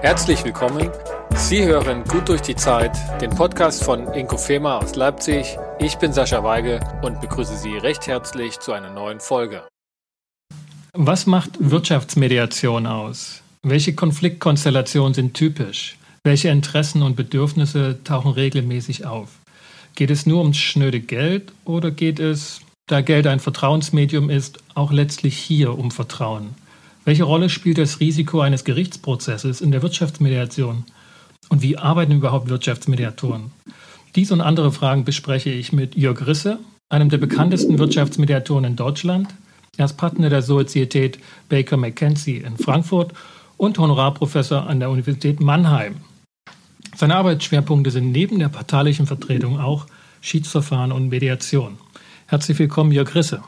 Herzlich 0.00 0.44
willkommen. 0.44 0.92
Sie 1.34 1.64
hören 1.64 2.04
Gut 2.04 2.28
durch 2.28 2.40
die 2.40 2.54
Zeit, 2.54 2.96
den 3.20 3.30
Podcast 3.30 3.82
von 3.82 4.06
Inkofema 4.12 4.78
aus 4.78 4.94
Leipzig. 4.94 5.58
Ich 5.80 5.96
bin 5.96 6.12
Sascha 6.12 6.44
Weige 6.44 6.78
und 7.02 7.20
begrüße 7.20 7.56
Sie 7.56 7.76
recht 7.76 8.06
herzlich 8.06 8.60
zu 8.60 8.72
einer 8.72 8.92
neuen 8.92 9.18
Folge. 9.18 9.64
Was 10.92 11.26
macht 11.26 11.50
Wirtschaftsmediation 11.58 12.86
aus? 12.86 13.42
Welche 13.64 13.92
Konfliktkonstellationen 13.92 15.14
sind 15.14 15.34
typisch? 15.34 15.96
Welche 16.22 16.50
Interessen 16.50 17.02
und 17.02 17.16
Bedürfnisse 17.16 17.98
tauchen 18.04 18.30
regelmäßig 18.30 19.04
auf? 19.04 19.30
Geht 19.96 20.12
es 20.12 20.26
nur 20.26 20.42
ums 20.42 20.58
schnöde 20.58 21.00
Geld 21.00 21.50
oder 21.64 21.90
geht 21.90 22.20
es, 22.20 22.60
da 22.86 23.00
Geld 23.00 23.26
ein 23.26 23.40
Vertrauensmedium 23.40 24.30
ist, 24.30 24.60
auch 24.76 24.92
letztlich 24.92 25.36
hier 25.36 25.76
um 25.76 25.90
Vertrauen? 25.90 26.54
Welche 27.08 27.24
Rolle 27.24 27.48
spielt 27.48 27.78
das 27.78 28.00
Risiko 28.00 28.42
eines 28.42 28.64
Gerichtsprozesses 28.64 29.62
in 29.62 29.70
der 29.70 29.80
Wirtschaftsmediation? 29.80 30.84
Und 31.48 31.62
wie 31.62 31.78
arbeiten 31.78 32.12
überhaupt 32.12 32.50
Wirtschaftsmediatoren? 32.50 33.50
Dies 34.14 34.30
und 34.30 34.42
andere 34.42 34.72
Fragen 34.72 35.06
bespreche 35.06 35.48
ich 35.48 35.72
mit 35.72 35.94
Jörg 35.94 36.26
Risse, 36.26 36.58
einem 36.90 37.08
der 37.08 37.16
bekanntesten 37.16 37.78
Wirtschaftsmediatoren 37.78 38.64
in 38.64 38.76
Deutschland. 38.76 39.28
Er 39.78 39.86
ist 39.86 39.96
Partner 39.96 40.28
der 40.28 40.42
Sozietät 40.42 41.18
Baker 41.48 41.78
McKenzie 41.78 42.42
in 42.46 42.58
Frankfurt 42.58 43.14
und 43.56 43.78
Honorarprofessor 43.78 44.66
an 44.66 44.78
der 44.78 44.90
Universität 44.90 45.40
Mannheim. 45.40 45.94
Seine 46.94 47.16
Arbeitsschwerpunkte 47.16 47.90
sind 47.90 48.12
neben 48.12 48.38
der 48.38 48.50
parteilichen 48.50 49.06
Vertretung 49.06 49.58
auch 49.58 49.86
Schiedsverfahren 50.20 50.92
und 50.92 51.08
Mediation. 51.08 51.78
Herzlich 52.26 52.58
willkommen, 52.58 52.92
Jörg 52.92 53.14
Risse. 53.14 53.42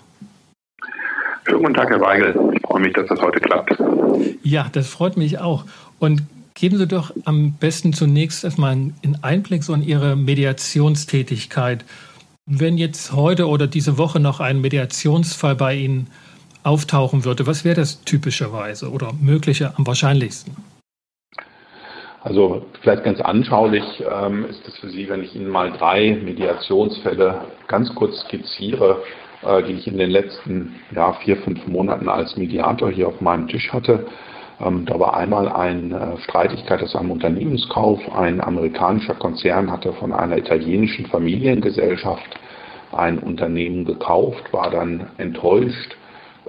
Guten 1.44 1.74
Tag, 1.74 1.90
Herr 1.90 2.00
Weigel. 2.00 2.49
Ich 2.70 2.72
freue 2.72 2.82
mich, 2.84 2.92
dass 2.94 3.08
das 3.08 3.20
heute 3.20 3.40
klappt. 3.40 3.76
Ja, 4.44 4.68
das 4.70 4.88
freut 4.88 5.16
mich 5.16 5.40
auch. 5.40 5.64
Und 5.98 6.22
geben 6.54 6.78
Sie 6.78 6.86
doch 6.86 7.10
am 7.24 7.54
besten 7.54 7.92
zunächst 7.92 8.44
erstmal 8.44 8.70
einen 8.70 9.18
Einblick 9.22 9.64
so 9.64 9.74
in 9.74 9.82
Ihre 9.82 10.14
Mediationstätigkeit. 10.14 11.84
Wenn 12.46 12.78
jetzt 12.78 13.12
heute 13.12 13.48
oder 13.48 13.66
diese 13.66 13.98
Woche 13.98 14.20
noch 14.20 14.38
ein 14.38 14.60
Mediationsfall 14.60 15.56
bei 15.56 15.74
Ihnen 15.74 16.10
auftauchen 16.62 17.24
würde, 17.24 17.44
was 17.48 17.64
wäre 17.64 17.74
das 17.74 18.04
typischerweise 18.04 18.92
oder 18.92 19.14
mögliche 19.20 19.72
am 19.76 19.84
wahrscheinlichsten? 19.84 20.54
Also 22.22 22.66
vielleicht 22.82 23.02
ganz 23.02 23.20
anschaulich 23.20 23.82
ähm, 24.08 24.44
ist 24.44 24.62
es 24.68 24.78
für 24.78 24.90
Sie, 24.90 25.08
wenn 25.08 25.24
ich 25.24 25.34
Ihnen 25.34 25.48
mal 25.48 25.72
drei 25.72 26.20
Mediationsfälle 26.22 27.46
ganz 27.66 27.92
kurz 27.96 28.20
skizziere, 28.20 29.02
die 29.42 29.72
ich 29.72 29.86
in 29.86 29.96
den 29.96 30.10
letzten 30.10 30.74
ja, 30.94 31.14
vier, 31.14 31.36
fünf 31.38 31.66
Monaten 31.66 32.08
als 32.08 32.36
Mediator 32.36 32.90
hier 32.90 33.08
auf 33.08 33.20
meinem 33.20 33.48
Tisch 33.48 33.72
hatte. 33.72 34.06
Ähm, 34.60 34.84
da 34.84 34.98
war 35.00 35.16
einmal 35.16 35.48
eine 35.48 35.96
äh, 35.96 36.20
Streitigkeit 36.22 36.82
aus 36.82 36.94
einem 36.94 37.10
Unternehmenskauf. 37.10 38.00
Ein 38.14 38.40
amerikanischer 38.40 39.14
Konzern 39.14 39.70
hatte 39.70 39.92
von 39.94 40.12
einer 40.12 40.36
italienischen 40.36 41.06
Familiengesellschaft 41.06 42.38
ein 42.92 43.18
Unternehmen 43.18 43.84
gekauft, 43.84 44.52
war 44.52 44.70
dann 44.70 45.08
enttäuscht 45.16 45.96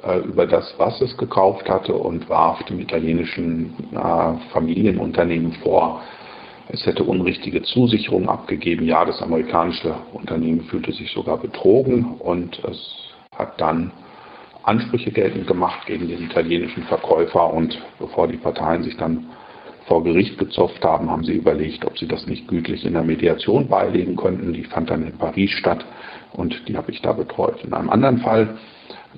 äh, 0.04 0.20
über 0.20 0.46
das, 0.46 0.74
was 0.78 1.00
es 1.00 1.16
gekauft 1.18 1.70
hatte 1.70 1.94
und 1.94 2.28
warf 2.28 2.62
dem 2.64 2.80
italienischen 2.80 3.74
äh, 3.94 4.52
Familienunternehmen 4.52 5.54
vor, 5.64 6.02
es 6.74 6.86
hätte 6.86 7.04
unrichtige 7.04 7.62
Zusicherungen 7.64 8.30
abgegeben. 8.30 8.86
Ja, 8.86 9.04
das 9.04 9.22
amerikanische 9.22 9.94
Unternehmen 10.14 10.62
fühlte 10.62 10.94
sich 10.94 11.12
sogar 11.12 11.38
betrogen 11.38 12.16
und 12.20 12.62
es 12.64 13.12
hat 13.36 13.60
dann 13.60 13.92
Ansprüche 14.64 15.12
geltend 15.12 15.48
gemacht 15.48 15.86
gegen 15.88 16.08
den 16.08 16.24
italienischen 16.24 16.84
Verkäufer 16.84 17.54
und 17.54 17.78
bevor 18.00 18.28
die 18.28 18.38
Parteien 18.38 18.84
sich 18.84 18.96
dann 18.96 19.28
vor 19.88 20.04
Gericht 20.04 20.38
gezopft 20.38 20.84
haben, 20.86 21.10
haben 21.10 21.24
sie 21.24 21.34
überlegt, 21.34 21.84
ob 21.86 21.98
sie 21.98 22.08
das 22.08 22.28
nicht 22.28 22.48
gütlich 22.48 22.86
in 22.86 22.94
der 22.94 23.04
Mediation 23.04 23.68
beilegen 23.68 24.16
könnten. 24.16 24.54
Die 24.54 24.64
fand 24.64 24.90
dann 24.90 25.06
in 25.06 25.18
Paris 25.18 25.50
statt 25.52 25.84
und 26.34 26.68
die 26.68 26.78
habe 26.78 26.92
ich 26.92 27.02
da 27.02 27.14
betreut. 27.14 27.64
In 27.64 27.74
einem 27.74 27.90
anderen 27.90 28.20
Fall 28.20 28.58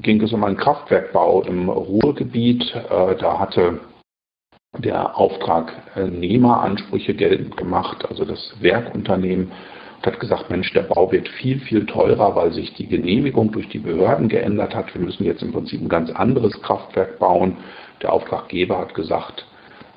ging 0.02 0.22
es 0.22 0.32
um 0.32 0.44
einen 0.44 0.58
Kraftwerkbau 0.58 1.44
im 1.44 1.70
Ruhrgebiet. 1.70 2.74
Äh, 2.90 3.16
da 3.18 3.40
hatte 3.40 3.82
der 4.78 5.18
Auftragnehmer 5.18 6.62
Ansprüche 6.62 7.14
geltend 7.14 7.58
gemacht, 7.58 8.06
also 8.10 8.26
das 8.26 8.54
Werkunternehmen, 8.60 9.52
und 9.98 10.06
hat 10.06 10.20
gesagt, 10.20 10.50
Mensch, 10.50 10.74
der 10.74 10.82
Bau 10.82 11.12
wird 11.12 11.30
viel, 11.30 11.60
viel 11.60 11.86
teurer, 11.86 12.36
weil 12.36 12.52
sich 12.52 12.74
die 12.74 12.88
Genehmigung 12.88 13.52
durch 13.52 13.70
die 13.70 13.80
Behörden 13.80 14.28
geändert 14.28 14.76
hat. 14.76 14.94
Wir 14.94 15.02
müssen 15.02 15.24
jetzt 15.24 15.42
im 15.42 15.54
Prinzip 15.54 15.82
ein 15.82 15.90
ganz 15.90 16.10
anderes 16.12 16.60
Kraftwerk 16.62 17.20
bauen. 17.20 17.58
Der 18.02 18.12
Auftraggeber 18.12 18.80
hat 18.80 18.94
gesagt, 18.94 19.46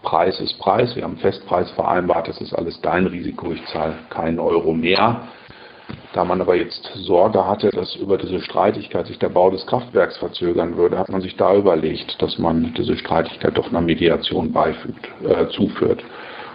Preis 0.03 0.39
ist 0.39 0.59
Preis, 0.61 0.95
wir 0.95 1.03
haben 1.03 1.17
Festpreis 1.17 1.69
vereinbart, 1.73 2.29
das 2.29 2.41
ist 2.41 2.53
alles 2.53 2.81
dein 2.81 3.07
Risiko, 3.07 3.51
ich 3.51 3.67
zahle 3.67 3.95
keinen 4.09 4.39
Euro 4.39 4.73
mehr. 4.73 5.23
Da 6.13 6.25
man 6.25 6.41
aber 6.41 6.57
jetzt 6.57 6.91
Sorge 6.95 7.47
hatte, 7.47 7.71
dass 7.71 7.95
über 7.97 8.17
diese 8.17 8.41
Streitigkeit 8.41 9.07
sich 9.07 9.19
der 9.19 9.29
Bau 9.29 9.51
des 9.51 9.67
Kraftwerks 9.67 10.17
verzögern 10.17 10.77
würde, 10.77 10.99
hat 10.99 11.11
man 11.11 11.21
sich 11.21 11.37
da 11.37 11.55
überlegt, 11.55 12.21
dass 12.21 12.39
man 12.39 12.75
diese 12.75 12.97
Streitigkeit 12.97 13.57
doch 13.57 13.69
einer 13.69 13.83
Mediation 13.83 14.53
beifügt, 14.53 15.09
äh, 15.23 15.47
zuführt. 15.49 16.03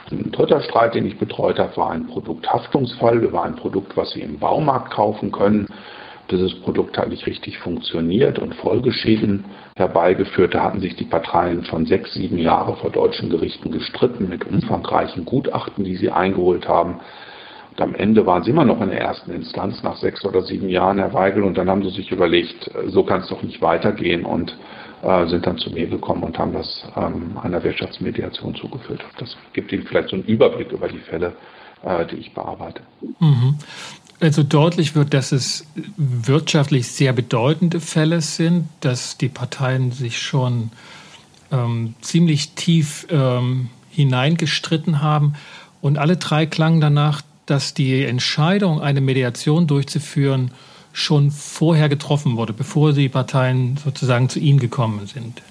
Ein 0.10 0.32
dritter 0.32 0.62
Streit, 0.62 0.96
den 0.96 1.06
ich 1.06 1.18
betreut 1.18 1.60
habe, 1.60 1.78
war 1.78 1.92
ein 1.92 2.08
Produkthaftungsfall 2.08 3.24
über 3.24 3.44
ein 3.44 3.56
Produkt, 3.56 3.96
was 3.96 4.12
Sie 4.12 4.22
im 4.22 4.40
Baumarkt 4.40 4.92
kaufen 4.92 5.32
können. 5.32 5.68
Dieses 6.30 6.60
Produkt 6.62 6.98
hat 6.98 7.10
nicht 7.10 7.26
richtig 7.26 7.58
funktioniert 7.60 8.40
und 8.40 8.56
Folgeschäden 8.56 9.46
herbeigeführt. 9.76 10.54
Da 10.54 10.64
hatten 10.64 10.80
sich 10.80 10.96
die 10.96 11.06
Parteien 11.06 11.64
schon 11.66 11.86
sechs, 11.86 12.14
sieben 12.14 12.38
Jahre 12.38 12.76
vor 12.78 12.90
deutschen 12.90 13.30
Gerichten 13.30 13.72
gestritten 13.72 14.28
mit 14.28 14.46
umfangreichen 14.46 15.24
Gutachten, 15.26 15.84
die 15.84 15.96
sie 15.96 16.10
eingeholt 16.10 16.68
haben. 16.68 17.00
Und 17.72 17.82
am 17.82 17.96
Ende 17.96 18.26
waren 18.26 18.44
sie 18.44 18.52
immer 18.52 18.66
noch 18.66 18.82
in 18.82 18.90
der 18.90 19.00
ersten 19.00 19.32
Instanz 19.32 19.82
nach 19.82 19.98
sechs 19.98 20.24
oder 20.26 20.44
sieben 20.44 20.70
Jahren, 20.70 21.00
Herr 21.00 21.14
Weigel, 21.14 21.44
und 21.44 21.58
dann 21.58 21.70
haben 21.70 21.84
sie 21.84 21.96
sich 21.96 22.12
überlegt, 22.12 22.70
so 22.88 23.04
kann 23.04 23.22
es 23.22 23.28
doch 23.28 23.42
nicht 23.42 23.62
weitergehen 23.62 24.26
und 24.26 24.56
äh, 25.04 25.28
sind 25.28 25.48
dann 25.48 25.58
zu 25.58 25.72
mir 25.72 25.88
gekommen 25.88 26.24
und 26.24 26.38
haben 26.38 26.54
das 26.54 26.86
ähm, 26.96 27.38
einer 27.42 27.64
Wirtschaftsmediation 27.64 28.56
zugeführt. 28.56 29.02
Das 29.18 29.36
gibt 29.54 29.72
Ihnen 29.72 29.84
vielleicht 29.84 30.10
so 30.10 30.16
einen 30.16 30.26
Überblick 30.26 30.72
über 30.72 30.88
die 30.88 31.00
Fälle, 31.00 31.34
äh, 31.84 32.06
die 32.06 32.18
ich 32.18 32.34
bearbeite. 32.34 32.82
Mhm. 33.20 33.56
Also 34.20 34.44
deutlich 34.44 34.94
wird, 34.94 35.16
dass 35.16 35.32
es 35.32 35.66
wirtschaftlich 35.98 36.88
sehr 36.88 37.14
bedeutende 37.14 37.80
Fälle 37.80 38.22
sind, 38.22 38.68
dass 38.82 39.18
die 39.18 39.30
Parteien 39.30 39.92
sich 39.92 40.22
schon 40.22 40.70
ähm, 41.52 41.96
ziemlich 42.02 42.52
tief 42.52 43.08
ähm, 43.10 43.70
hineingestritten 43.90 45.02
haben. 45.02 45.34
Und 45.82 45.98
alle 45.98 46.18
drei 46.18 46.46
klangen 46.46 46.82
danach, 46.82 47.24
dass 47.52 47.74
die 47.74 48.06
Entscheidung, 48.06 48.80
eine 48.82 49.02
Mediation 49.02 49.68
durchzuführen, 49.68 50.52
schon 50.94 51.32
vorher 51.32 51.90
getroffen 51.90 52.38
wurde, 52.38 52.54
bevor 52.54 52.94
die 52.94 53.10
Parteien 53.10 53.78
sozusagen 53.78 54.30
zu 54.30 54.40
Ihnen 54.40 54.60
gekommen 54.60 55.06
sind. 55.06 55.42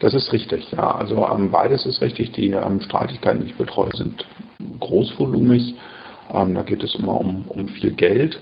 Das 0.00 0.14
ist 0.14 0.32
richtig, 0.32 0.72
ja. 0.72 0.96
Also 0.96 1.26
ähm, 1.26 1.50
beides 1.50 1.86
ist 1.86 2.02
richtig. 2.02 2.32
Die 2.32 2.50
ähm, 2.50 2.80
Streitigkeiten, 2.80 3.42
die 3.42 3.50
ich 3.50 3.56
betreue, 3.56 3.96
sind 3.96 4.26
großvolumig. 4.80 5.74
Ähm, 6.34 6.54
da 6.54 6.62
geht 6.62 6.82
es 6.82 6.94
immer 6.96 7.18
um, 7.20 7.44
um 7.48 7.68
viel 7.68 7.92
Geld. 7.92 8.38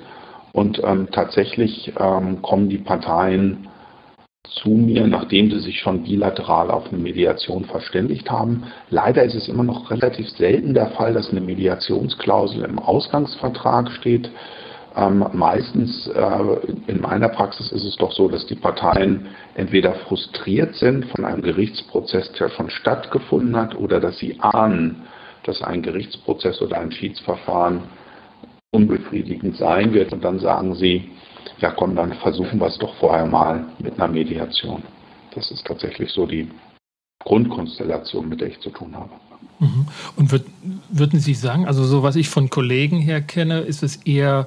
Und 0.52 0.80
ähm, 0.82 1.08
tatsächlich 1.12 1.92
ähm, 1.98 2.40
kommen 2.42 2.68
die 2.70 2.78
Parteien 2.78 3.68
zu 4.44 4.70
mir, 4.70 5.06
nachdem 5.06 5.50
sie 5.50 5.60
sich 5.60 5.80
schon 5.80 6.04
bilateral 6.04 6.70
auf 6.70 6.88
eine 6.88 7.02
Mediation 7.02 7.64
verständigt 7.64 8.30
haben. 8.30 8.64
Leider 8.90 9.24
ist 9.24 9.34
es 9.34 9.48
immer 9.48 9.64
noch 9.64 9.90
relativ 9.90 10.28
selten 10.30 10.74
der 10.74 10.88
Fall, 10.88 11.14
dass 11.14 11.30
eine 11.30 11.40
Mediationsklausel 11.40 12.62
im 12.64 12.78
Ausgangsvertrag 12.78 13.90
steht. 13.90 14.30
Ähm, 14.96 15.26
meistens 15.32 16.06
äh, 16.08 16.40
in 16.86 17.00
meiner 17.00 17.28
Praxis 17.28 17.72
ist 17.72 17.84
es 17.84 17.96
doch 17.96 18.12
so, 18.12 18.28
dass 18.28 18.46
die 18.46 18.54
Parteien 18.54 19.26
entweder 19.54 19.94
frustriert 19.94 20.74
sind 20.76 21.06
von 21.06 21.24
einem 21.24 21.42
Gerichtsprozess, 21.42 22.30
der 22.32 22.50
schon 22.50 22.70
stattgefunden 22.70 23.56
hat, 23.56 23.74
oder 23.74 23.98
dass 23.98 24.18
sie 24.18 24.38
ahnen, 24.40 25.02
dass 25.44 25.62
ein 25.62 25.82
Gerichtsprozess 25.82 26.62
oder 26.62 26.78
ein 26.78 26.92
Schiedsverfahren 26.92 27.82
unbefriedigend 28.70 29.56
sein 29.56 29.94
wird. 29.94 30.12
Und 30.12 30.22
dann 30.22 30.38
sagen 30.38 30.74
sie, 30.74 31.10
ja 31.58 31.70
komm, 31.70 31.96
dann 31.96 32.12
versuchen 32.14 32.58
wir 32.60 32.66
es 32.66 32.78
doch 32.78 32.94
vorher 32.96 33.26
mal 33.26 33.64
mit 33.78 33.94
einer 33.94 34.12
Mediation. 34.12 34.82
Das 35.34 35.50
ist 35.50 35.66
tatsächlich 35.66 36.10
so 36.10 36.26
die 36.26 36.50
Grundkonstellation, 37.24 38.28
mit 38.28 38.40
der 38.40 38.48
ich 38.48 38.60
zu 38.60 38.70
tun 38.70 38.94
habe. 38.94 39.10
Mhm. 39.58 39.86
Und 40.16 40.32
würd, 40.32 40.44
würden 40.90 41.20
Sie 41.20 41.34
sagen, 41.34 41.66
also 41.66 41.84
so 41.84 42.02
was 42.02 42.16
ich 42.16 42.28
von 42.28 42.50
Kollegen 42.50 42.98
her 42.98 43.20
kenne, 43.20 43.60
ist 43.60 43.82
es 43.82 43.96
eher 43.96 44.46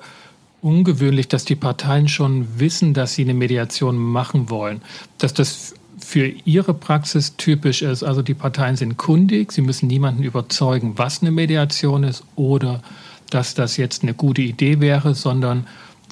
ungewöhnlich, 0.61 1.27
dass 1.27 1.45
die 1.45 1.55
Parteien 1.55 2.07
schon 2.07 2.59
wissen, 2.59 2.93
dass 2.93 3.13
sie 3.13 3.23
eine 3.23 3.33
Mediation 3.33 3.97
machen 3.97 4.49
wollen. 4.49 4.81
Dass 5.17 5.33
das 5.33 5.75
für 5.97 6.27
Ihre 6.27 6.73
Praxis 6.73 7.35
typisch 7.37 7.81
ist. 7.81 8.03
Also 8.03 8.21
die 8.21 8.33
Parteien 8.33 8.75
sind 8.75 8.97
kundig, 8.97 9.51
sie 9.51 9.61
müssen 9.61 9.87
niemanden 9.87 10.23
überzeugen, 10.23 10.97
was 10.97 11.21
eine 11.21 11.31
Mediation 11.31 12.03
ist 12.03 12.23
oder 12.35 12.81
dass 13.29 13.55
das 13.55 13.77
jetzt 13.77 14.03
eine 14.03 14.13
gute 14.13 14.41
Idee 14.41 14.79
wäre, 14.79 15.15
sondern 15.15 15.67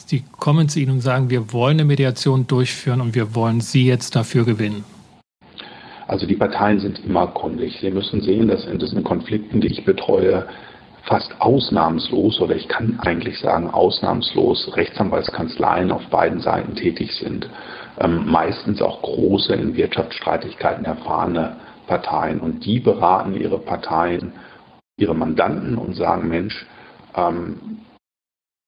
sie 0.05 0.23
kommen 0.39 0.69
zu 0.69 0.79
Ihnen 0.79 0.91
und 0.93 1.01
sagen, 1.01 1.29
wir 1.29 1.51
wollen 1.51 1.77
eine 1.77 1.85
Mediation 1.85 2.47
durchführen 2.47 3.01
und 3.01 3.15
wir 3.15 3.35
wollen 3.35 3.61
Sie 3.61 3.85
jetzt 3.85 4.15
dafür 4.15 4.45
gewinnen. 4.45 4.83
Also 6.07 6.27
die 6.27 6.35
Parteien 6.35 6.79
sind 6.79 7.03
immer 7.03 7.27
kundig. 7.27 7.79
Sie 7.81 7.89
müssen 7.89 8.21
sehen, 8.21 8.47
dass 8.47 8.65
in 8.65 8.77
diesen 8.77 9.03
Konflikten, 9.03 9.61
die 9.61 9.67
ich 9.67 9.85
betreue, 9.85 10.47
fast 11.03 11.39
ausnahmslos 11.39 12.39
oder 12.41 12.55
ich 12.55 12.67
kann 12.67 12.99
eigentlich 12.99 13.39
sagen 13.39 13.69
ausnahmslos 13.69 14.75
Rechtsanwaltskanzleien 14.75 15.91
auf 15.91 16.05
beiden 16.07 16.39
Seiten 16.39 16.75
tätig 16.75 17.11
sind. 17.13 17.49
Ähm, 17.99 18.25
meistens 18.25 18.81
auch 18.81 19.01
große 19.01 19.53
in 19.53 19.75
Wirtschaftsstreitigkeiten 19.75 20.85
erfahrene 20.85 21.57
Parteien. 21.87 22.39
Und 22.39 22.65
die 22.65 22.79
beraten 22.79 23.35
ihre 23.35 23.59
Parteien, 23.59 24.33
ihre 24.97 25.15
Mandanten 25.15 25.77
und 25.77 25.95
sagen, 25.95 26.27
Mensch, 26.27 26.65
ähm, 27.15 27.79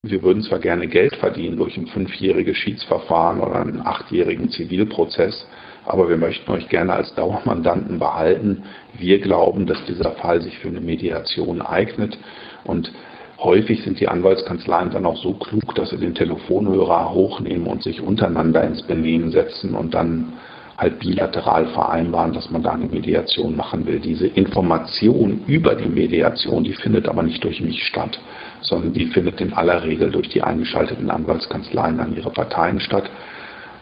wir 0.09 0.23
würden 0.23 0.43
zwar 0.43 0.59
gerne 0.59 0.87
Geld 0.87 1.15
verdienen 1.15 1.57
durch 1.57 1.77
ein 1.77 1.87
fünfjähriges 1.87 2.57
Schiedsverfahren 2.57 3.39
oder 3.39 3.61
einen 3.61 3.85
achtjährigen 3.85 4.49
Zivilprozess, 4.49 5.47
aber 5.85 6.09
wir 6.09 6.17
möchten 6.17 6.51
euch 6.51 6.67
gerne 6.69 6.93
als 6.93 7.13
Dauermandanten 7.15 7.99
behalten. 7.99 8.63
Wir 8.97 9.19
glauben, 9.19 9.65
dass 9.65 9.83
dieser 9.85 10.11
Fall 10.11 10.41
sich 10.41 10.57
für 10.59 10.67
eine 10.67 10.81
Mediation 10.81 11.61
eignet 11.61 12.17
und 12.63 12.91
häufig 13.39 13.83
sind 13.83 13.99
die 13.99 14.07
Anwaltskanzleien 14.07 14.91
dann 14.91 15.05
auch 15.05 15.17
so 15.17 15.33
klug, 15.33 15.75
dass 15.75 15.89
sie 15.91 15.97
den 15.97 16.15
Telefonhörer 16.15 17.11
hochnehmen 17.11 17.67
und 17.67 17.83
sich 17.83 18.01
untereinander 18.01 18.63
ins 18.63 18.83
Benehmen 18.83 19.31
setzen 19.31 19.75
und 19.75 19.93
dann 19.93 20.33
halt 20.77 20.99
bilateral 20.99 21.67
vereinbaren, 21.67 22.33
dass 22.33 22.51
man 22.51 22.61
da 22.61 22.71
eine 22.71 22.85
Mediation 22.85 23.55
machen 23.55 23.85
will. 23.87 23.99
Diese 23.99 24.27
Information 24.27 25.41
über 25.47 25.75
die 25.75 25.89
Mediation, 25.89 26.63
die 26.63 26.73
findet 26.73 27.07
aber 27.07 27.23
nicht 27.23 27.43
durch 27.43 27.61
mich 27.61 27.83
statt, 27.85 28.19
sondern 28.61 28.93
die 28.93 29.07
findet 29.07 29.41
in 29.41 29.53
aller 29.53 29.83
Regel 29.83 30.11
durch 30.11 30.29
die 30.29 30.43
eingeschalteten 30.43 31.09
Anwaltskanzleien 31.09 31.99
an 31.99 32.15
ihre 32.15 32.29
Parteien 32.29 32.79
statt, 32.79 33.09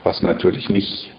was 0.03 0.21
natürlich 0.21 0.69
nicht 0.69 1.11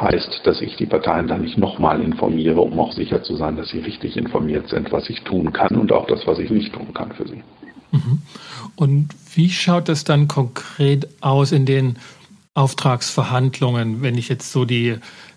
heißt, 0.00 0.42
dass 0.44 0.60
ich 0.60 0.76
die 0.76 0.86
Parteien 0.86 1.26
dann 1.26 1.40
nicht 1.40 1.58
nochmal 1.58 2.00
informiere, 2.00 2.60
um 2.60 2.78
auch 2.78 2.92
sicher 2.92 3.22
zu 3.24 3.34
sein, 3.36 3.56
dass 3.56 3.70
sie 3.70 3.80
richtig 3.80 4.16
informiert 4.16 4.68
sind, 4.68 4.92
was 4.92 5.10
ich 5.10 5.22
tun 5.22 5.52
kann 5.52 5.76
und 5.76 5.90
auch 5.90 6.06
das, 6.06 6.26
was 6.26 6.38
ich 6.38 6.50
nicht 6.50 6.72
tun 6.72 6.94
kann 6.94 7.10
für 7.12 7.26
sie. 7.26 7.42
Mhm. 7.90 8.22
Und 8.76 9.08
wie 9.34 9.50
schaut 9.50 9.88
das 9.88 10.04
dann 10.04 10.28
konkret 10.28 11.08
aus 11.20 11.50
in 11.50 11.66
den 11.66 11.96
Auftragsverhandlungen, 12.58 14.02
wenn 14.02 14.18
ich 14.18 14.28
jetzt 14.28 14.50
so 14.50 14.64
die 14.64 14.96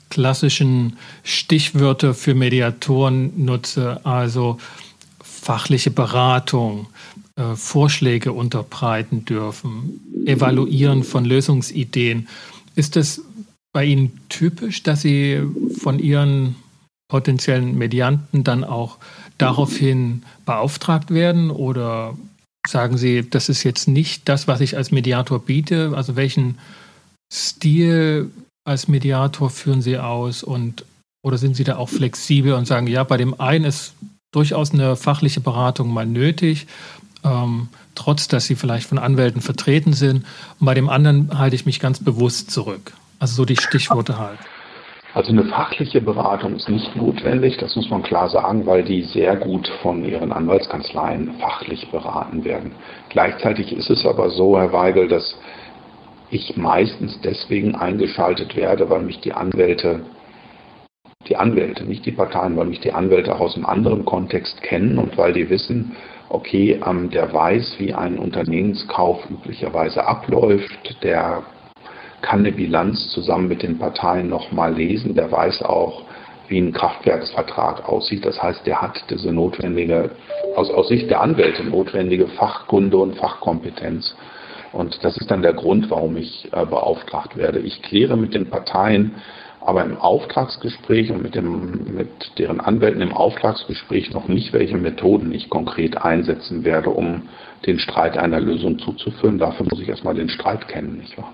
klassischen 0.10 0.98
Stichwörter 1.24 2.16
für 2.16 2.34
Mediatoren 2.34 3.46
nutze, 3.46 4.04
also 4.04 4.58
fachliche 5.24 5.92
Beratung, 5.92 6.88
äh, 7.36 7.56
Vorschläge 7.56 8.34
unterbreiten 8.34 9.24
dürfen, 9.24 10.02
Evaluieren 10.26 11.04
von 11.04 11.24
Lösungsideen. 11.24 12.28
Ist 12.76 12.96
das 12.96 13.22
bei 13.72 13.86
Ihnen 13.86 14.20
typisch, 14.30 14.82
dass 14.82 15.02
Sie 15.02 15.42
von 15.80 16.00
Ihren 16.00 16.56
potenziellen 17.08 17.78
Medianten 17.78 18.44
dann 18.44 18.64
auch 18.64 18.98
daraufhin 19.38 20.24
beauftragt 20.46 21.12
werden? 21.12 21.52
Oder 21.52 22.18
sagen 22.68 22.98
Sie, 22.98 23.30
das 23.30 23.48
ist 23.48 23.64
jetzt 23.64 23.88
nicht 23.88 24.28
das, 24.28 24.48
was 24.48 24.60
ich 24.60 24.76
als 24.76 24.92
Mediator 24.92 25.40
biete? 25.40 25.94
Also 25.96 26.16
welchen 26.16 26.58
Stil 27.32 28.30
als 28.66 28.88
Mediator 28.88 29.50
führen 29.50 29.82
Sie 29.82 29.98
aus? 29.98 30.44
Und, 30.44 30.86
oder 31.24 31.38
sind 31.38 31.56
Sie 31.56 31.64
da 31.64 31.78
auch 31.78 31.90
flexibel 31.90 32.54
und 32.54 32.66
sagen, 32.66 32.88
ja, 32.88 33.04
bei 33.04 33.18
dem 33.18 33.40
einen 33.40 33.66
ist 33.66 33.94
durchaus 34.32 34.74
eine 34.74 34.96
fachliche 34.96 35.42
Beratung 35.42 35.94
mal 35.94 36.06
nötig, 36.06 36.68
ähm, 37.24 37.70
trotz 37.96 38.28
dass 38.28 38.46
Sie 38.46 38.56
vielleicht 38.56 38.88
von 38.88 38.98
Anwälten 38.98 39.42
vertreten 39.42 39.94
sind. 39.94 40.26
Und 40.60 40.66
bei 40.66 40.74
dem 40.74 40.90
anderen 40.90 41.38
halte 41.38 41.56
ich 41.56 41.66
mich 41.66 41.80
ganz 41.80 42.04
bewusst 42.04 42.52
zurück. 42.52 42.94
Also 43.20 43.36
so 43.36 43.46
die 43.46 43.58
Stichworte 43.58 44.18
halt. 44.18 44.40
Also 45.14 45.32
eine 45.32 45.44
fachliche 45.44 46.00
Beratung 46.00 46.56
ist 46.56 46.70
nicht 46.70 46.96
notwendig, 46.96 47.58
das 47.58 47.76
muss 47.76 47.90
man 47.90 48.02
klar 48.02 48.30
sagen, 48.30 48.66
weil 48.66 48.84
die 48.84 49.04
sehr 49.04 49.36
gut 49.36 49.70
von 49.82 50.06
ihren 50.06 50.32
Anwaltskanzleien 50.32 51.34
fachlich 51.38 51.92
beraten 51.92 52.46
werden. 52.46 52.72
Gleichzeitig 53.10 53.74
ist 53.74 53.90
es 53.90 54.06
aber 54.06 54.30
so, 54.30 54.58
Herr 54.58 54.72
Weigel, 54.72 55.10
dass 55.10 55.36
ich 56.32 56.56
meistens 56.58 57.20
deswegen 57.22 57.76
eingeschaltet 57.76 58.56
werde, 58.56 58.90
weil 58.90 59.02
mich 59.02 59.20
die 59.20 59.34
Anwälte, 59.34 60.02
die 61.28 61.36
Anwälte, 61.36 61.84
nicht 61.84 62.06
die 62.06 62.12
Parteien, 62.12 62.58
weil 62.58 62.66
mich 62.66 62.80
die 62.80 62.94
Anwälte 62.94 63.36
auch 63.36 63.42
aus 63.42 63.56
einem 63.56 63.66
anderen 63.66 64.06
Kontext 64.06 64.64
kennen 64.64 64.98
und 64.98 65.18
weil 65.18 65.34
die 65.34 65.50
wissen, 65.50 65.96
okay, 66.30 66.80
ähm, 66.88 67.10
der 67.10 67.32
weiß, 67.34 67.76
wie 67.80 67.94
ein 67.94 68.18
Unternehmenskauf 68.18 69.30
üblicherweise 69.30 70.08
abläuft, 70.08 71.04
der 71.04 71.44
kann 72.22 72.40
eine 72.40 72.52
Bilanz 72.52 73.10
zusammen 73.10 73.48
mit 73.48 73.64
den 73.64 73.78
Parteien 73.78 74.30
nochmal 74.30 74.74
lesen. 74.74 75.16
Der 75.16 75.32
weiß 75.32 75.64
auch, 75.64 76.04
wie 76.48 76.60
ein 76.60 76.72
Kraftwerksvertrag 76.74 77.88
aussieht. 77.88 78.26
Das 78.26 78.42
heißt, 78.42 78.66
der 78.66 78.82
hat 78.82 79.04
diese 79.10 79.32
notwendige, 79.32 80.12
aus, 80.56 80.70
aus 80.70 80.88
Sicht 80.88 81.10
der 81.10 81.22
Anwälte 81.22 81.64
notwendige 81.64 82.28
Fachkunde 82.28 82.98
und 82.98 83.18
Fachkompetenz. 83.18 84.16
Und 84.74 85.04
das 85.04 85.18
ist 85.18 85.30
dann 85.30 85.42
der 85.42 85.54
Grund, 85.54 85.90
warum 85.90 86.18
ich 86.18 86.48
äh, 86.52 86.66
beauftragt 86.66 87.38
werde. 87.38 87.60
Ich 87.60 87.82
kläre 87.82 88.18
mit 88.18 88.34
den 88.34 88.50
Parteien 88.50 89.16
aber 89.62 89.86
im 89.86 89.98
Auftragsgespräch 89.98 91.12
und 91.12 91.22
mit, 91.22 91.36
dem, 91.36 91.94
mit 91.94 92.10
deren 92.40 92.60
Anwälten 92.60 93.02
im 93.02 93.14
Auftragsgespräch 93.14 94.12
noch 94.12 94.28
nicht, 94.28 94.54
welche 94.54 94.78
Methoden 94.78 95.32
ich 95.32 95.50
konkret 95.50 95.98
einsetzen 95.98 96.64
werde, 96.64 96.90
um 96.90 97.30
den 97.68 97.78
Streit 97.78 98.18
einer 98.18 98.40
Lösung 98.40 98.80
zuzuführen. 98.80 99.38
Dafür 99.38 99.68
muss 99.70 99.80
ich 99.80 99.88
erstmal 99.88 100.16
den 100.16 100.30
Streit 100.30 100.68
kennen, 100.68 100.98
nicht 100.98 101.16
wahr? 101.18 101.32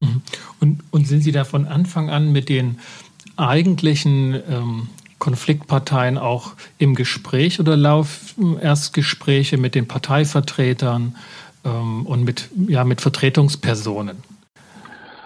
Mhm. 0.00 0.22
Und, 0.60 0.80
und 0.90 1.06
sind 1.06 1.20
Sie 1.20 1.32
da 1.32 1.44
von 1.44 1.66
Anfang 1.66 2.08
an 2.08 2.32
mit 2.32 2.48
den 2.48 2.78
eigentlichen 3.36 4.34
ähm, 4.50 4.88
Konfliktparteien 5.18 6.16
auch 6.16 6.52
im 6.78 6.94
Gespräch 6.94 7.60
oder 7.60 7.76
laufen 7.76 8.58
erst 8.58 8.94
Gespräche 8.94 9.58
mit 9.58 9.74
den 9.74 9.86
Parteivertretern 9.86 11.14
ähm, 11.64 12.06
und 12.06 12.24
mit, 12.24 12.48
ja, 12.68 12.84
mit 12.84 13.00
Vertretungspersonen? 13.00 14.22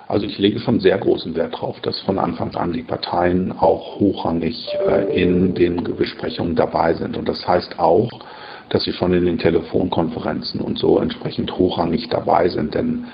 Also 0.06 0.26
ich 0.26 0.38
lege 0.38 0.60
schon 0.60 0.80
sehr 0.80 0.98
großen 0.98 1.34
Wert 1.34 1.54
darauf, 1.54 1.80
dass 1.80 2.00
von 2.00 2.18
Anfang 2.18 2.54
an 2.54 2.72
die 2.72 2.82
Parteien 2.82 3.52
auch 3.52 3.98
hochrangig 3.98 4.68
äh, 4.86 5.22
in 5.22 5.54
den 5.54 5.82
Besprechungen 5.96 6.56
dabei 6.56 6.94
sind. 6.94 7.16
Und 7.16 7.28
das 7.28 7.46
heißt 7.46 7.78
auch, 7.78 8.10
dass 8.68 8.84
sie 8.84 8.92
schon 8.92 9.14
in 9.14 9.24
den 9.24 9.38
Telefonkonferenzen 9.38 10.60
und 10.60 10.78
so 10.78 10.98
entsprechend 10.98 11.56
hochrangig 11.56 12.08
dabei 12.10 12.48
sind. 12.48 12.74
Denn 12.74 13.06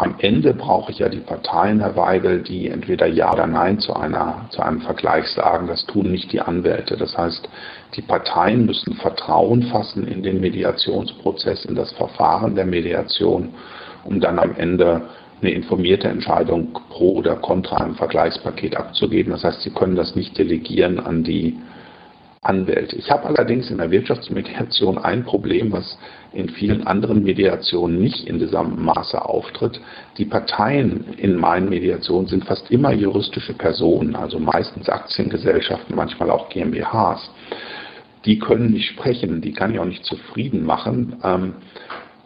am 0.00 0.14
Ende 0.18 0.54
brauche 0.54 0.92
ich 0.92 0.98
ja 1.00 1.10
die 1.10 1.18
Parteien, 1.18 1.80
Herr 1.80 1.94
Weigel, 1.94 2.42
die 2.42 2.68
entweder 2.68 3.06
Ja 3.06 3.34
oder 3.34 3.46
Nein 3.46 3.80
zu, 3.80 3.94
einer, 3.94 4.46
zu 4.48 4.62
einem 4.62 4.80
Vergleich 4.80 5.26
sagen. 5.28 5.66
Das 5.66 5.84
tun 5.84 6.10
nicht 6.10 6.32
die 6.32 6.40
Anwälte. 6.40 6.96
Das 6.96 7.18
heißt, 7.18 7.46
die 7.96 8.00
Parteien 8.00 8.64
müssen 8.64 8.94
Vertrauen 8.94 9.64
fassen 9.64 10.08
in 10.08 10.22
den 10.22 10.40
Mediationsprozess, 10.40 11.66
in 11.66 11.74
das 11.74 11.92
Verfahren 11.92 12.54
der 12.54 12.64
Mediation, 12.64 13.50
um 14.04 14.20
dann 14.20 14.38
am 14.38 14.56
Ende 14.56 15.02
eine 15.42 15.50
informierte 15.50 16.08
Entscheidung 16.08 16.72
pro 16.88 17.16
oder 17.16 17.36
contra 17.36 17.76
einem 17.76 17.94
Vergleichspaket 17.94 18.76
abzugeben. 18.76 19.32
Das 19.32 19.44
heißt, 19.44 19.60
sie 19.60 19.70
können 19.70 19.96
das 19.96 20.16
nicht 20.16 20.38
delegieren 20.38 20.98
an 20.98 21.24
die 21.24 21.58
Anwälte. 22.42 22.96
Ich 22.96 23.10
habe 23.10 23.26
allerdings 23.26 23.70
in 23.70 23.76
der 23.76 23.90
Wirtschaftsmediation 23.90 24.96
ein 24.96 25.24
Problem, 25.24 25.72
was 25.72 25.98
in 26.32 26.48
vielen 26.48 26.86
anderen 26.86 27.22
Mediationen 27.22 28.00
nicht 28.00 28.26
in 28.26 28.38
diesem 28.38 28.82
Maße 28.82 29.22
auftritt. 29.22 29.78
Die 30.16 30.24
Parteien 30.24 31.12
in 31.18 31.36
meinen 31.36 31.68
Mediationen 31.68 32.28
sind 32.28 32.46
fast 32.46 32.70
immer 32.70 32.92
juristische 32.92 33.52
Personen, 33.52 34.16
also 34.16 34.38
meistens 34.38 34.88
Aktiengesellschaften, 34.88 35.94
manchmal 35.94 36.30
auch 36.30 36.48
GmbHs. 36.48 37.30
Die 38.24 38.38
können 38.38 38.70
nicht 38.70 38.88
sprechen, 38.88 39.42
die 39.42 39.52
kann 39.52 39.74
ich 39.74 39.78
auch 39.78 39.84
nicht 39.84 40.06
zufrieden 40.06 40.64
machen. 40.64 41.16
Ähm, 41.22 41.54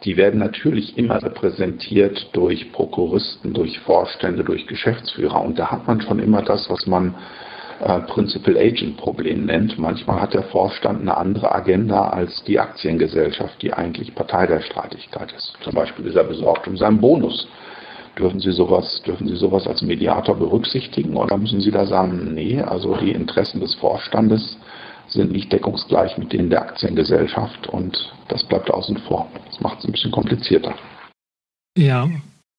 die 0.05 0.15
werden 0.15 0.39
natürlich 0.39 0.97
immer 0.97 1.21
repräsentiert 1.21 2.29
durch 2.31 2.71
Prokuristen, 2.71 3.53
durch 3.53 3.79
Vorstände, 3.79 4.45
durch 4.45 4.65
Geschäftsführer. 4.65 5.41
Und 5.41 5.59
da 5.59 5.71
hat 5.71 5.87
man 5.87 5.99
schon 5.99 6.19
immer 6.19 6.41
das, 6.41 6.69
was 6.69 6.87
man 6.87 7.15
äh, 7.79 7.99
Principal 8.01 8.57
Agent 8.57 8.97
Problem 8.97 9.45
nennt. 9.45 9.77
Manchmal 9.77 10.21
hat 10.21 10.33
der 10.33 10.43
Vorstand 10.43 11.01
eine 11.01 11.17
andere 11.17 11.53
Agenda 11.53 12.09
als 12.09 12.43
die 12.45 12.59
Aktiengesellschaft, 12.59 13.61
die 13.61 13.73
eigentlich 13.73 14.15
Partei 14.15 14.47
der 14.47 14.61
Streitigkeit 14.61 15.33
ist. 15.33 15.53
Zum 15.61 15.73
Beispiel 15.73 16.05
ist 16.05 16.15
er 16.15 16.23
besorgt 16.23 16.67
um 16.67 16.77
seinen 16.77 16.99
Bonus. 16.99 17.47
Dürfen 18.17 18.39
Sie 18.39 18.51
sowas, 18.51 19.01
dürfen 19.05 19.27
Sie 19.27 19.35
sowas 19.35 19.67
als 19.67 19.81
Mediator 19.81 20.35
berücksichtigen 20.35 21.17
oder 21.17 21.37
müssen 21.37 21.59
Sie 21.59 21.71
da 21.71 21.85
sagen, 21.85 22.33
nee, 22.33 22.61
also 22.61 22.95
die 22.95 23.11
Interessen 23.11 23.59
des 23.59 23.75
Vorstandes 23.75 24.57
sind 25.07 25.31
nicht 25.31 25.51
deckungsgleich 25.51 26.17
mit 26.17 26.31
denen 26.31 26.49
der 26.49 26.61
Aktiengesellschaft 26.61 27.67
und 27.67 28.13
das 28.29 28.43
bleibt 28.45 28.71
außen 28.71 28.97
vor. 28.99 29.27
Das 29.47 29.59
macht 29.59 29.79
es 29.79 29.85
ein 29.85 29.91
bisschen 29.91 30.11
komplizierter. 30.11 30.73
Ja, 31.77 32.07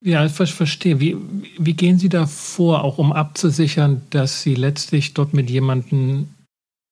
ja, 0.02 0.24
ich 0.24 0.32
verstehe. 0.32 1.00
Wie, 1.00 1.16
wie 1.58 1.74
gehen 1.74 1.98
Sie 1.98 2.08
da 2.08 2.26
vor, 2.26 2.84
auch 2.84 2.98
um 2.98 3.12
abzusichern, 3.12 4.02
dass 4.10 4.42
Sie 4.42 4.54
letztlich 4.54 5.14
dort 5.14 5.34
mit 5.34 5.50
jemandem 5.50 6.28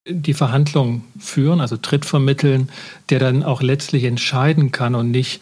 die 0.06 0.34
Verhandlungen 0.34 1.04
führen, 1.18 1.60
also 1.60 1.76
Tritt 1.76 2.04
vermitteln, 2.04 2.68
der 3.10 3.18
dann 3.18 3.42
auch 3.42 3.62
letztlich 3.62 4.04
entscheiden 4.04 4.70
kann 4.70 4.94
und 4.94 5.10
nicht, 5.10 5.40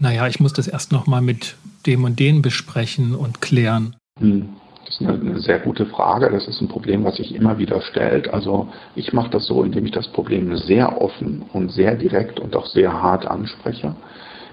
naja, 0.00 0.26
ich 0.26 0.40
muss 0.40 0.52
das 0.52 0.66
erst 0.66 0.90
nochmal 0.90 1.22
mit 1.22 1.56
dem 1.86 2.04
und 2.04 2.18
den 2.18 2.42
besprechen 2.42 3.14
und 3.14 3.40
klären. 3.40 3.94
Hm. 4.18 4.48
Das 4.84 5.00
ist 5.00 5.06
eine, 5.06 5.40
sehr 5.40 5.58
gute 5.60 5.86
Frage. 5.86 6.28
Das 6.30 6.46
ist 6.46 6.60
ein 6.60 6.68
Problem, 6.68 7.04
was 7.04 7.16
sich 7.16 7.34
immer 7.34 7.56
wieder 7.56 7.80
stellt. 7.80 8.28
Also 8.28 8.68
ich 8.94 9.12
mache 9.14 9.30
das 9.30 9.46
so, 9.46 9.62
indem 9.62 9.86
ich 9.86 9.92
das 9.92 10.08
Problem 10.08 10.54
sehr 10.56 11.00
offen 11.00 11.42
und 11.52 11.70
sehr 11.70 11.94
direkt 11.94 12.38
und 12.38 12.54
auch 12.54 12.66
sehr 12.66 12.92
hart 12.92 13.26
anspreche. 13.26 13.94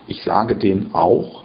Ich 0.07 0.23
sage 0.23 0.55
denen 0.55 0.93
auch, 0.93 1.43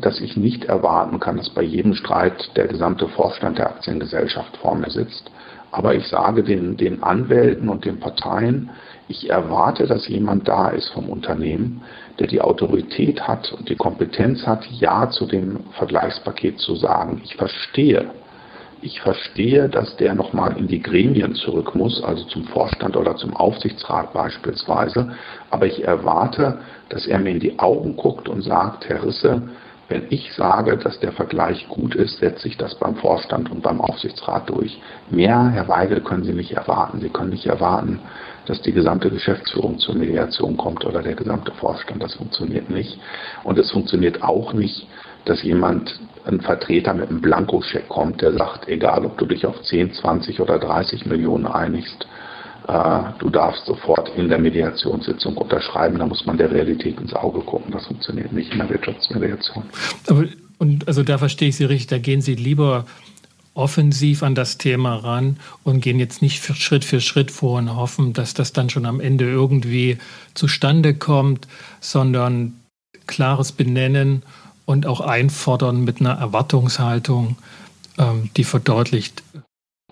dass 0.00 0.20
ich 0.20 0.36
nicht 0.36 0.64
erwarten 0.64 1.20
kann, 1.20 1.36
dass 1.36 1.50
bei 1.50 1.62
jedem 1.62 1.94
Streit 1.94 2.50
der 2.56 2.66
gesamte 2.66 3.08
Vorstand 3.08 3.58
der 3.58 3.70
Aktiengesellschaft 3.70 4.56
vor 4.56 4.74
mir 4.74 4.90
sitzt. 4.90 5.30
Aber 5.70 5.94
ich 5.94 6.06
sage 6.08 6.42
den, 6.42 6.76
den 6.76 7.02
Anwälten 7.02 7.68
und 7.68 7.84
den 7.84 7.98
Parteien, 8.00 8.70
ich 9.08 9.30
erwarte, 9.30 9.86
dass 9.86 10.08
jemand 10.08 10.48
da 10.48 10.68
ist 10.68 10.90
vom 10.90 11.08
Unternehmen, 11.08 11.82
der 12.18 12.26
die 12.26 12.40
Autorität 12.40 13.26
hat 13.26 13.52
und 13.52 13.68
die 13.68 13.76
Kompetenz 13.76 14.46
hat, 14.46 14.64
Ja 14.66 15.10
zu 15.10 15.26
dem 15.26 15.60
Vergleichspaket 15.72 16.58
zu 16.58 16.76
sagen. 16.76 17.20
Ich 17.24 17.36
verstehe, 17.36 18.10
ich 18.82 19.00
verstehe, 19.00 19.68
dass 19.68 19.96
der 19.96 20.14
nochmal 20.14 20.56
in 20.58 20.66
die 20.66 20.82
Gremien 20.82 21.34
zurück 21.34 21.74
muss, 21.74 22.02
also 22.02 22.24
zum 22.24 22.44
Vorstand 22.44 22.96
oder 22.96 23.16
zum 23.16 23.34
Aufsichtsrat 23.36 24.12
beispielsweise. 24.12 25.14
Aber 25.50 25.66
ich 25.66 25.84
erwarte, 25.84 26.58
dass 26.88 27.06
er 27.06 27.20
mir 27.20 27.30
in 27.30 27.40
die 27.40 27.58
Augen 27.58 27.96
guckt 27.96 28.28
und 28.28 28.42
sagt, 28.42 28.88
Herr 28.88 29.04
Risse, 29.04 29.42
wenn 29.88 30.06
ich 30.10 30.32
sage, 30.32 30.78
dass 30.78 30.98
der 31.00 31.12
Vergleich 31.12 31.68
gut 31.68 31.94
ist, 31.94 32.18
setze 32.18 32.48
ich 32.48 32.56
das 32.56 32.74
beim 32.76 32.96
Vorstand 32.96 33.50
und 33.50 33.62
beim 33.62 33.80
Aufsichtsrat 33.80 34.48
durch. 34.48 34.80
Mehr, 35.10 35.50
Herr 35.50 35.68
Weigel, 35.68 36.00
können 36.00 36.24
Sie 36.24 36.32
nicht 36.32 36.52
erwarten. 36.52 37.00
Sie 37.00 37.10
können 37.10 37.30
nicht 37.30 37.46
erwarten, 37.46 38.00
dass 38.46 38.62
die 38.62 38.72
gesamte 38.72 39.10
Geschäftsführung 39.10 39.78
zur 39.78 39.94
Mediation 39.94 40.56
kommt 40.56 40.84
oder 40.84 41.02
der 41.02 41.14
gesamte 41.14 41.52
Vorstand. 41.52 42.02
Das 42.02 42.14
funktioniert 42.14 42.70
nicht. 42.70 42.98
Und 43.44 43.58
es 43.58 43.70
funktioniert 43.70 44.22
auch 44.22 44.54
nicht, 44.54 44.86
dass 45.24 45.42
jemand, 45.42 46.00
ein 46.24 46.40
Vertreter 46.40 46.94
mit 46.94 47.08
einem 47.08 47.20
Blankoscheck 47.20 47.88
kommt, 47.88 48.20
der 48.22 48.32
sagt, 48.32 48.68
egal 48.68 49.04
ob 49.04 49.18
du 49.18 49.26
dich 49.26 49.44
auf 49.44 49.60
10, 49.62 49.92
20 49.94 50.40
oder 50.40 50.58
30 50.58 51.06
Millionen 51.06 51.46
einigst, 51.46 52.06
äh, 52.68 53.02
du 53.18 53.28
darfst 53.28 53.66
sofort 53.66 54.08
in 54.16 54.28
der 54.28 54.38
Mediationssitzung 54.38 55.36
unterschreiben, 55.36 55.98
da 55.98 56.06
muss 56.06 56.24
man 56.26 56.38
der 56.38 56.50
Realität 56.50 57.00
ins 57.00 57.12
Auge 57.12 57.40
gucken. 57.40 57.72
Das 57.72 57.86
funktioniert 57.86 58.32
nicht 58.32 58.52
in 58.52 58.58
der 58.58 58.70
Wirtschaftsmediation. 58.70 59.64
Aber, 60.06 60.26
und 60.58 60.86
also 60.86 61.02
da 61.02 61.18
verstehe 61.18 61.48
ich 61.48 61.56
Sie 61.56 61.64
richtig, 61.64 61.88
da 61.88 61.98
gehen 61.98 62.20
Sie 62.20 62.36
lieber 62.36 62.84
offensiv 63.54 64.22
an 64.22 64.34
das 64.34 64.58
Thema 64.58 64.96
ran 64.96 65.36
und 65.64 65.80
gehen 65.80 65.98
jetzt 65.98 66.22
nicht 66.22 66.40
für 66.40 66.54
Schritt 66.54 66.84
für 66.84 67.00
Schritt 67.00 67.30
vor 67.30 67.58
und 67.58 67.74
hoffen, 67.74 68.12
dass 68.12 68.32
das 68.32 68.52
dann 68.52 68.70
schon 68.70 68.86
am 68.86 69.00
Ende 69.00 69.24
irgendwie 69.24 69.98
zustande 70.34 70.94
kommt, 70.94 71.48
sondern 71.80 72.54
klares 73.06 73.52
Benennen 73.52 74.22
und 74.64 74.86
auch 74.86 75.00
einfordern 75.00 75.84
mit 75.84 76.00
einer 76.00 76.18
Erwartungshaltung, 76.18 77.36
ähm, 77.98 78.30
die 78.36 78.44
verdeutlicht. 78.44 79.22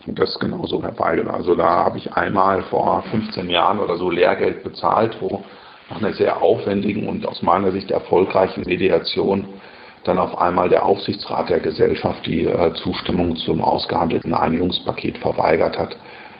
Das 0.07 0.31
ist 0.31 0.41
genauso, 0.41 0.83
Herr 0.83 0.99
Weigel. 0.99 1.29
Also 1.29 1.55
da 1.55 1.85
habe 1.85 1.99
ich 1.99 2.13
einmal 2.15 2.63
vor 2.65 3.03
15 3.11 3.51
Jahren 3.51 3.79
oder 3.79 3.99
so 3.99 4.11
Lehrgeld 4.11 4.65
bezahlt, 4.65 5.17
wo 5.21 5.45
nach 5.91 5.99
einer 5.99 6.15
sehr 6.15 6.41
aufwendigen 6.41 7.09
und 7.09 7.27
aus 7.27 7.43
meiner 7.43 7.73
Sicht 7.73 7.91
erfolgreichen 7.91 8.63
Mediation 8.65 9.47
dann 10.05 10.19
auf 10.19 10.39
einmal 10.39 10.69
der 10.69 10.87
Aufsichtsrat 10.87 11.51
der 11.51 11.61
Gesellschaft 11.61 12.25
die 12.25 12.45
äh, 12.45 12.73
Zustimmung 12.75 13.37
zum 13.37 13.61
ausgehandelten 13.61 14.33
Einigungspaket 14.33 15.19
verweigert 15.19 15.77
hat. 15.79 15.97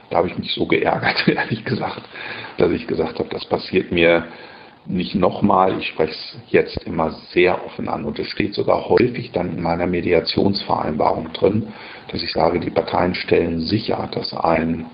Da 0.09 0.19
habe 0.19 0.29
ich 0.29 0.39
mich 0.39 0.55
so 0.55 0.67
geärgert, 0.67 1.23
ehrlich 1.29 1.65
gesagt, 1.65 2.01
dass 2.57 2.71
ich 2.71 2.87
gesagt 2.87 3.19
habe, 3.19 3.29
das 3.29 3.45
passiert 3.45 3.93
mir 3.93 4.25
nicht 4.87 5.15
nochmal, 5.15 5.79
ich 5.79 5.89
spreche 5.89 6.13
es 6.13 6.39
jetzt 6.49 6.79
immer 6.85 7.11
sehr 7.33 7.65
offen 7.65 7.89
an 7.89 8.05
und 8.05 8.19
es 8.19 8.27
steht 8.29 8.55
sogar 8.55 8.89
häufig 8.89 9.31
dann 9.33 9.57
in 9.57 9.63
meiner 9.63 9.87
Mediationsvereinbarung 9.87 11.33
drin, 11.33 11.69
dass 12.09 12.23
ich 12.23 12.33
sage, 12.33 12.61
die 12.61 12.71
Parteien 12.71 13.15
stellen 13.15 13.61
sicher, 13.61 14.09
dass 14.13 14.35
ein 14.35 14.87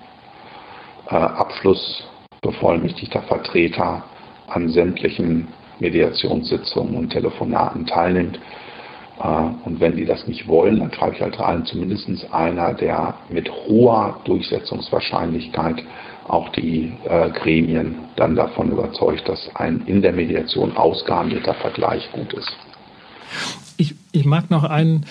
äh, 1.09 1.15
abschlussbevollmächtigter 1.15 3.23
Vertreter 3.23 4.03
an 4.47 4.69
sämtlichen 4.69 5.47
Mediationssitzungen 5.79 6.95
und 6.95 7.09
Telefonaten 7.09 7.85
teilnimmt. 7.85 8.39
Äh, 9.19 9.27
und 9.65 9.79
wenn 9.79 9.95
die 9.95 10.05
das 10.05 10.27
nicht 10.27 10.47
wollen, 10.47 10.79
dann 10.79 10.93
schreibe 10.93 11.15
ich 11.15 11.21
halt 11.21 11.39
rein, 11.39 11.65
zumindest 11.65 12.33
einer, 12.33 12.73
der 12.73 13.15
mit 13.29 13.49
hoher 13.49 14.19
Durchsetzungswahrscheinlichkeit 14.25 15.83
auch 16.27 16.49
die 16.49 16.93
äh, 17.05 17.29
Gremien 17.31 17.95
dann 18.15 18.35
davon 18.35 18.71
überzeugt, 18.71 19.27
dass 19.27 19.49
ein 19.55 19.81
in 19.85 20.01
der 20.01 20.13
Mediation 20.13 20.75
ausgehandelter 20.75 21.53
Vergleich 21.55 22.09
gut 22.11 22.33
ist. 22.33 22.51
Ich, 23.77 23.95
ich 24.11 24.25
mag 24.25 24.49
noch 24.49 24.63
einen, 24.63 25.05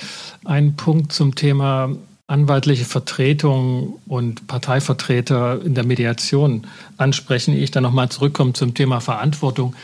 einen 0.44 0.76
Punkt 0.76 1.12
zum 1.12 1.34
Thema 1.34 1.90
anwaltliche 2.26 2.84
Vertretung 2.84 4.00
und 4.06 4.48
Parteivertreter 4.48 5.60
in 5.64 5.74
der 5.74 5.84
Mediation 5.84 6.66
ansprechen. 6.96 7.56
Ich 7.56 7.70
dann 7.70 7.84
nochmal 7.84 8.08
zurückkomme 8.08 8.52
zum 8.52 8.74
Thema 8.74 9.00
Verantwortung. 9.00 9.76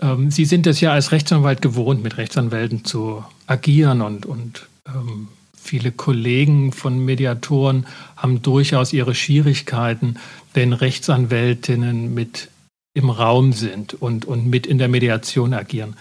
Ähm, 0.00 0.30
Sie 0.30 0.44
sind 0.44 0.66
es 0.66 0.80
ja 0.80 0.92
als 0.92 1.12
Rechtsanwalt 1.12 1.62
gewohnt, 1.62 2.02
mit 2.02 2.16
Rechtsanwälten 2.16 2.84
zu 2.84 3.24
agieren 3.46 4.02
und, 4.02 4.26
und 4.26 4.66
ähm, 4.86 5.28
viele 5.54 5.92
Kollegen 5.92 6.72
von 6.72 7.04
Mediatoren 7.04 7.86
haben 8.16 8.42
durchaus 8.42 8.92
ihre 8.92 9.14
Schwierigkeiten, 9.14 10.16
wenn 10.56 10.72
Rechtsanwältinnen 10.72 12.12
mit 12.12 12.48
im 12.94 13.10
Raum 13.10 13.52
sind 13.52 13.94
und, 13.94 14.24
und 14.24 14.46
mit 14.46 14.66
in 14.66 14.78
der 14.78 14.88
Mediation 14.88 15.52
agieren. 15.52 15.96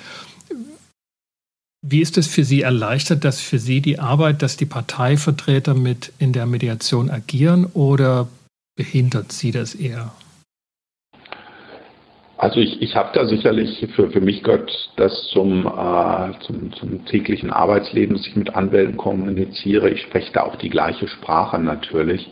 Wie 1.82 2.02
ist 2.02 2.18
es 2.18 2.26
für 2.26 2.44
Sie 2.44 2.62
erleichtert, 2.62 3.26
dass 3.26 3.42
für 3.42 3.60
Sie 3.60 3.82
die 3.82 4.00
Arbeit, 4.00 4.42
dass 4.42 4.58
die 4.58 4.66
Parteivertreter 4.66 5.76
mit 5.76 6.14
in 6.18 6.32
der 6.34 6.46
Mediation 6.46 7.12
agieren 7.12 7.66
oder 7.74 8.28
behindert 8.76 9.32
Sie 9.34 9.52
das 9.52 9.76
eher? 9.76 10.14
Also 12.38 12.60
ich, 12.60 12.82
ich 12.82 12.96
habe 12.96 13.12
da 13.14 13.28
sicherlich, 13.28 13.86
für, 13.96 14.10
für 14.10 14.22
mich 14.22 14.42
gehört 14.44 14.72
das 14.96 15.30
zum, 15.32 15.68
äh, 15.68 16.40
zum, 16.46 16.74
zum 16.74 17.06
täglichen 17.06 17.52
Arbeitsleben, 17.52 18.16
dass 18.16 18.26
ich 18.26 18.36
mit 18.36 18.56
Anwälten 18.56 18.98
kommuniziere. 18.98 19.90
Ich 19.90 20.02
spreche 20.02 20.32
da 20.34 20.44
auch 20.44 20.56
die 20.56 20.70
gleiche 20.70 21.08
Sprache 21.08 21.60
natürlich 21.60 22.30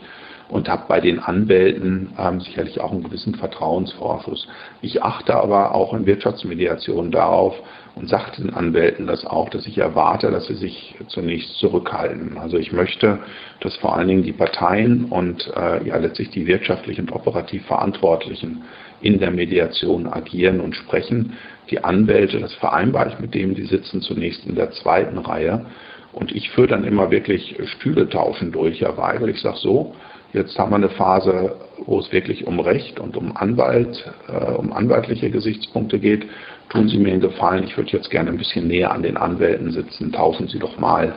und 0.54 0.68
habe 0.68 0.84
bei 0.86 1.00
den 1.00 1.18
Anwälten 1.18 2.10
ähm, 2.16 2.38
sicherlich 2.38 2.80
auch 2.80 2.92
einen 2.92 3.02
gewissen 3.02 3.34
Vertrauensvorschuss. 3.34 4.46
Ich 4.82 5.02
achte 5.02 5.34
aber 5.34 5.74
auch 5.74 5.92
in 5.94 6.06
Wirtschaftsmediation 6.06 7.10
darauf 7.10 7.56
und 7.96 8.08
sage 8.08 8.30
den 8.38 8.54
Anwälten 8.54 9.08
das 9.08 9.26
auch, 9.26 9.48
dass 9.48 9.66
ich 9.66 9.78
erwarte, 9.78 10.30
dass 10.30 10.46
sie 10.46 10.54
sich 10.54 10.94
zunächst 11.08 11.58
zurückhalten. 11.58 12.38
Also 12.38 12.56
ich 12.56 12.70
möchte, 12.70 13.18
dass 13.62 13.74
vor 13.78 13.96
allen 13.96 14.06
Dingen 14.06 14.22
die 14.22 14.32
Parteien 14.32 15.06
und 15.06 15.52
äh, 15.56 15.84
ja 15.88 15.96
letztlich 15.96 16.30
die 16.30 16.46
wirtschaftlich 16.46 17.00
und 17.00 17.10
operativ 17.10 17.66
Verantwortlichen 17.66 18.62
in 19.00 19.18
der 19.18 19.32
Mediation 19.32 20.06
agieren 20.06 20.60
und 20.60 20.76
sprechen. 20.76 21.32
Die 21.68 21.82
Anwälte, 21.82 22.38
das 22.38 22.54
vereinbare 22.54 23.08
ich 23.08 23.18
mit 23.18 23.34
denen, 23.34 23.56
die 23.56 23.66
sitzen 23.66 24.02
zunächst 24.02 24.46
in 24.46 24.54
der 24.54 24.70
zweiten 24.70 25.18
Reihe. 25.18 25.66
Und 26.12 26.30
ich 26.30 26.50
führe 26.50 26.68
dann 26.68 26.84
immer 26.84 27.10
wirklich 27.10 27.56
Stühle 27.76 28.08
tauschen 28.08 28.52
durch, 28.52 28.82
Herr 28.82 28.96
Weigel. 28.96 29.30
Ich 29.30 29.40
sage 29.40 29.56
so, 29.56 29.96
Jetzt 30.34 30.58
haben 30.58 30.72
wir 30.72 30.76
eine 30.76 30.88
Phase, 30.90 31.54
wo 31.86 32.00
es 32.00 32.10
wirklich 32.10 32.46
um 32.46 32.58
Recht 32.58 32.98
und 32.98 33.16
um 33.16 33.36
Anwalt, 33.36 34.12
äh, 34.28 34.52
um 34.52 34.72
anwaltliche 34.72 35.30
Gesichtspunkte 35.30 36.00
geht. 36.00 36.26
Tun 36.70 36.88
Sie 36.88 36.98
mir 36.98 37.12
einen 37.12 37.20
Gefallen, 37.20 37.62
ich 37.62 37.76
würde 37.76 37.92
jetzt 37.92 38.10
gerne 38.10 38.30
ein 38.30 38.36
bisschen 38.36 38.66
näher 38.66 38.92
an 38.92 39.04
den 39.04 39.16
Anwälten 39.16 39.70
sitzen. 39.70 40.12
Tauschen 40.12 40.48
Sie 40.48 40.58
doch 40.58 40.76
mal 40.76 41.14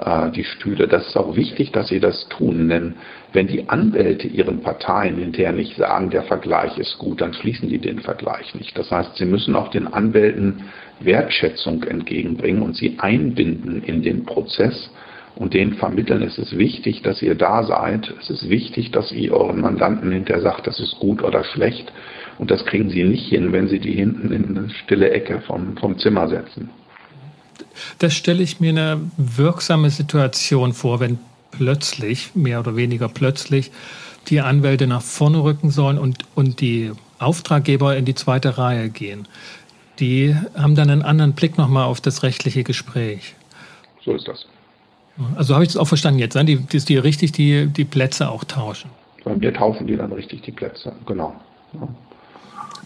äh, 0.00 0.30
die 0.30 0.44
Stühle. 0.44 0.88
Das 0.88 1.08
ist 1.08 1.16
auch 1.18 1.36
wichtig, 1.36 1.72
dass 1.72 1.88
Sie 1.88 2.00
das 2.00 2.26
tun, 2.30 2.70
denn 2.70 2.94
wenn 3.34 3.48
die 3.48 3.68
Anwälte 3.68 4.26
ihren 4.26 4.62
Parteien 4.62 5.16
hinterher 5.16 5.52
nicht 5.52 5.76
sagen, 5.76 6.08
der 6.08 6.22
Vergleich 6.22 6.78
ist 6.78 6.96
gut, 6.96 7.20
dann 7.20 7.34
schließen 7.34 7.68
die 7.68 7.78
den 7.78 7.98
Vergleich 7.98 8.54
nicht. 8.54 8.78
Das 8.78 8.90
heißt, 8.90 9.16
Sie 9.16 9.26
müssen 9.26 9.56
auch 9.56 9.68
den 9.68 9.92
Anwälten 9.92 10.64
Wertschätzung 11.00 11.82
entgegenbringen 11.84 12.62
und 12.62 12.76
sie 12.76 12.98
einbinden 12.98 13.82
in 13.82 14.02
den 14.02 14.24
Prozess 14.24 14.90
und 15.38 15.54
denen 15.54 15.74
vermitteln, 15.74 16.22
es 16.22 16.36
ist 16.36 16.58
wichtig, 16.58 17.02
dass 17.02 17.22
ihr 17.22 17.36
da 17.36 17.62
seid. 17.62 18.12
Es 18.20 18.28
ist 18.28 18.48
wichtig, 18.48 18.90
dass 18.90 19.12
ihr 19.12 19.32
euren 19.32 19.60
Mandanten 19.60 20.10
hinterher 20.10 20.42
sagt, 20.42 20.66
das 20.66 20.80
ist 20.80 20.98
gut 20.98 21.22
oder 21.22 21.44
schlecht. 21.44 21.92
Und 22.38 22.50
das 22.50 22.66
kriegen 22.66 22.90
sie 22.90 23.04
nicht 23.04 23.28
hin, 23.28 23.52
wenn 23.52 23.68
sie 23.68 23.78
die 23.78 23.92
hinten 23.92 24.32
in 24.32 24.58
eine 24.58 24.70
stille 24.70 25.10
Ecke 25.10 25.40
vom, 25.46 25.76
vom 25.76 25.96
Zimmer 25.98 26.28
setzen. 26.28 26.70
Das 28.00 28.14
stelle 28.14 28.42
ich 28.42 28.58
mir 28.58 28.70
eine 28.70 29.00
wirksame 29.16 29.90
Situation 29.90 30.72
vor, 30.72 30.98
wenn 30.98 31.20
plötzlich, 31.52 32.34
mehr 32.34 32.58
oder 32.58 32.74
weniger 32.74 33.08
plötzlich, 33.08 33.70
die 34.28 34.40
Anwälte 34.40 34.88
nach 34.88 35.02
vorne 35.02 35.44
rücken 35.44 35.70
sollen 35.70 35.98
und, 35.98 36.18
und 36.34 36.60
die 36.60 36.90
Auftraggeber 37.20 37.96
in 37.96 38.04
die 38.04 38.14
zweite 38.16 38.58
Reihe 38.58 38.90
gehen. 38.90 39.28
Die 40.00 40.34
haben 40.56 40.74
dann 40.74 40.90
einen 40.90 41.02
anderen 41.02 41.34
Blick 41.34 41.58
nochmal 41.58 41.84
auf 41.84 42.00
das 42.00 42.24
rechtliche 42.24 42.64
Gespräch. 42.64 43.36
So 44.04 44.14
ist 44.14 44.26
das. 44.26 44.44
Also 45.36 45.54
habe 45.54 45.64
ich 45.64 45.70
das 45.70 45.76
auch 45.76 45.88
verstanden 45.88 46.20
jetzt, 46.20 46.34
ne? 46.34 46.44
die, 46.44 46.64
dass 46.66 46.84
die 46.84 46.96
richtig 46.96 47.32
die, 47.32 47.66
die 47.66 47.84
Plätze 47.84 48.30
auch 48.30 48.44
tauschen. 48.44 48.90
Bei 49.24 49.34
mir 49.34 49.52
tauschen 49.52 49.86
die 49.86 49.96
dann 49.96 50.12
richtig 50.12 50.42
die 50.42 50.52
Plätze, 50.52 50.92
genau. 51.06 51.34
Ja. 51.74 51.88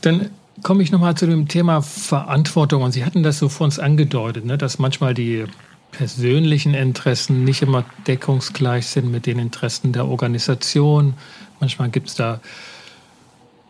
Dann 0.00 0.30
komme 0.62 0.82
ich 0.82 0.92
nochmal 0.92 1.14
zu 1.14 1.26
dem 1.26 1.48
Thema 1.48 1.82
Verantwortung. 1.82 2.82
Und 2.82 2.92
Sie 2.92 3.04
hatten 3.04 3.22
das 3.22 3.38
so 3.38 3.48
vor 3.48 3.64
uns 3.64 3.78
angedeutet, 3.78 4.44
ne? 4.44 4.58
dass 4.58 4.78
manchmal 4.78 5.14
die 5.14 5.44
persönlichen 5.92 6.74
Interessen 6.74 7.44
nicht 7.44 7.62
immer 7.62 7.84
deckungsgleich 8.06 8.86
sind 8.86 9.10
mit 9.10 9.26
den 9.26 9.38
Interessen 9.38 9.92
der 9.92 10.08
Organisation. 10.08 11.14
Manchmal 11.60 11.90
gibt 11.90 12.08
es 12.08 12.14
da 12.14 12.40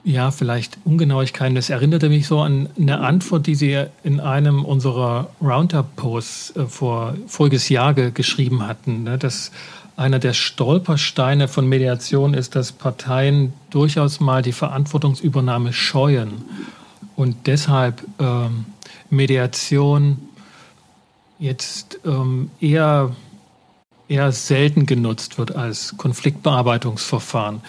ja 0.04 0.30
vielleicht 0.30 0.78
Ungenauigkeiten. 0.85 1.54
Das 1.54 1.71
erinnerte 1.71 2.09
mich 2.09 2.26
so 2.26 2.40
an 2.40 2.68
eine 2.76 3.00
Antwort, 3.00 3.47
die 3.47 3.54
Sie 3.54 3.85
in 4.02 4.21
einem 4.21 4.64
unserer 4.64 5.30
Roundup-Posts 5.40 6.56
äh, 6.56 6.66
vor 6.66 7.14
voriges 7.26 7.68
Jahr 7.68 7.94
geschrieben 7.94 8.66
hatten, 8.66 9.04
ne? 9.04 9.18
dass 9.18 9.52
einer 9.97 10.18
der 10.18 10.32
Stolpersteine 10.32 11.49
von 11.49 11.68
Mediation 11.68 12.35
ist, 12.35 12.56
dass 12.56 12.73
Parteien 12.73 13.52
durchaus 13.71 14.21
mal 14.21 14.42
die 14.42 14.52
Verantwortungsübernahme 14.52 15.73
scheuen 15.73 16.44
und 17.14 17.47
deshalb 17.47 18.02
ähm, 18.18 18.64
Mediation 19.11 20.18
jetzt 21.38 22.00
ähm, 22.04 22.50
eher, 22.61 23.14
eher 24.09 24.32
selten 24.32 24.87
genutzt 24.87 25.38
wird 25.38 25.54
als 25.54 25.97
Konfliktbearbeitungsverfahren. 25.99 27.61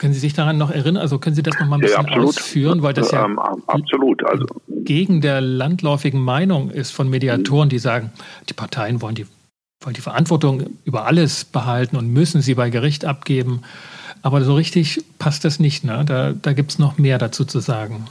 Können 0.00 0.14
Sie 0.14 0.20
sich 0.20 0.32
daran 0.32 0.56
noch 0.56 0.70
erinnern? 0.70 0.96
Also 0.96 1.18
können 1.18 1.36
Sie 1.36 1.42
das 1.42 1.60
noch 1.60 1.66
mal 1.66 1.76
ein 1.76 1.82
bisschen 1.82 2.06
ja, 2.06 2.16
ausführen, 2.16 2.82
weil 2.82 2.94
das 2.94 3.10
ja 3.10 3.26
ähm, 3.26 3.38
absolut. 3.38 4.24
Also, 4.24 4.46
gegen 4.66 5.20
der 5.20 5.42
landläufigen 5.42 6.18
Meinung 6.18 6.70
ist 6.70 6.90
von 6.90 7.10
Mediatoren, 7.10 7.68
die 7.68 7.78
sagen, 7.78 8.10
die 8.48 8.54
Parteien 8.54 9.02
wollen 9.02 9.14
die, 9.14 9.26
wollen 9.84 9.92
die 9.92 10.00
Verantwortung 10.00 10.70
über 10.86 11.04
alles 11.04 11.44
behalten 11.44 11.96
und 11.96 12.10
müssen 12.10 12.40
sie 12.40 12.54
bei 12.54 12.70
Gericht 12.70 13.04
abgeben. 13.04 13.60
Aber 14.22 14.40
so 14.40 14.54
richtig 14.54 15.04
passt 15.18 15.44
das 15.44 15.60
nicht. 15.60 15.84
Ne? 15.84 16.02
Da, 16.06 16.32
da 16.32 16.54
gibt 16.54 16.70
es 16.70 16.78
noch 16.78 16.96
mehr 16.96 17.18
dazu 17.18 17.44
zu 17.44 17.60
sagen. 17.60 18.06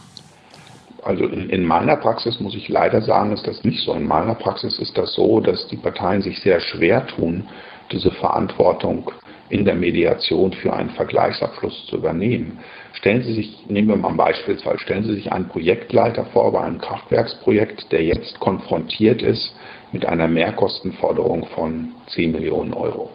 Also 1.01 1.25
in, 1.25 1.49
in, 1.49 1.65
meiner 1.65 1.95
Praxis 1.95 2.39
muss 2.39 2.53
ich 2.53 2.69
leider 2.69 3.01
sagen, 3.01 3.31
ist 3.31 3.47
das 3.47 3.63
nicht 3.63 3.83
so. 3.83 3.95
In 3.95 4.05
meiner 4.05 4.35
Praxis 4.35 4.77
ist 4.77 4.95
das 4.95 5.15
so, 5.15 5.39
dass 5.39 5.67
die 5.69 5.77
Parteien 5.77 6.21
sich 6.21 6.39
sehr 6.41 6.61
schwer 6.61 7.07
tun, 7.07 7.47
diese 7.91 8.11
Verantwortung 8.11 9.11
in 9.49 9.65
der 9.65 9.75
Mediation 9.75 10.53
für 10.53 10.73
einen 10.73 10.91
Vergleichsabschluss 10.91 11.87
zu 11.87 11.97
übernehmen. 11.97 12.59
Stellen 12.93 13.23
Sie 13.23 13.33
sich, 13.33 13.65
nehmen 13.67 13.87
wir 13.89 13.95
mal 13.95 14.09
ein 14.09 14.17
Beispielsfall, 14.17 14.79
stellen 14.79 15.03
Sie 15.03 15.15
sich 15.15 15.31
einen 15.31 15.47
Projektleiter 15.47 16.25
vor 16.25 16.51
bei 16.51 16.61
einem 16.61 16.79
Kraftwerksprojekt, 16.79 17.91
der 17.91 18.03
jetzt 18.03 18.39
konfrontiert 18.39 19.21
ist 19.21 19.55
mit 19.91 20.05
einer 20.05 20.27
Mehrkostenforderung 20.27 21.47
von 21.47 21.93
10 22.07 22.31
Millionen 22.31 22.73
Euro. 22.73 23.09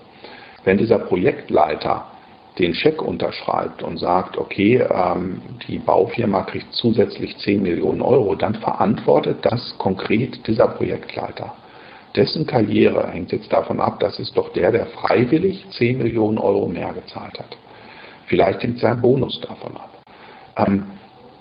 Wenn 0.64 0.78
dieser 0.78 0.98
Projektleiter 0.98 2.06
den 2.58 2.74
Scheck 2.74 3.02
unterschreibt 3.02 3.82
und 3.82 3.98
sagt, 3.98 4.38
okay, 4.38 4.84
ähm, 4.88 5.42
die 5.66 5.78
Baufirma 5.78 6.42
kriegt 6.42 6.72
zusätzlich 6.72 7.36
10 7.38 7.62
Millionen 7.62 8.00
Euro, 8.00 8.34
dann 8.36 8.54
verantwortet 8.54 9.38
das 9.42 9.76
konkret 9.78 10.46
dieser 10.46 10.68
Projektleiter. 10.68 11.54
Dessen 12.16 12.46
Karriere 12.46 13.08
hängt 13.10 13.32
jetzt 13.32 13.52
davon 13.52 13.80
ab, 13.80 13.98
das 13.98 14.18
ist 14.20 14.36
doch 14.36 14.52
der, 14.52 14.70
der 14.70 14.86
freiwillig 14.86 15.64
10 15.70 15.98
Millionen 15.98 16.38
Euro 16.38 16.68
mehr 16.68 16.92
gezahlt 16.92 17.38
hat. 17.38 17.56
Vielleicht 18.26 18.62
hängt 18.62 18.78
sein 18.78 19.00
Bonus 19.00 19.40
davon 19.40 19.76
ab. 19.76 19.90
Ähm, 20.56 20.84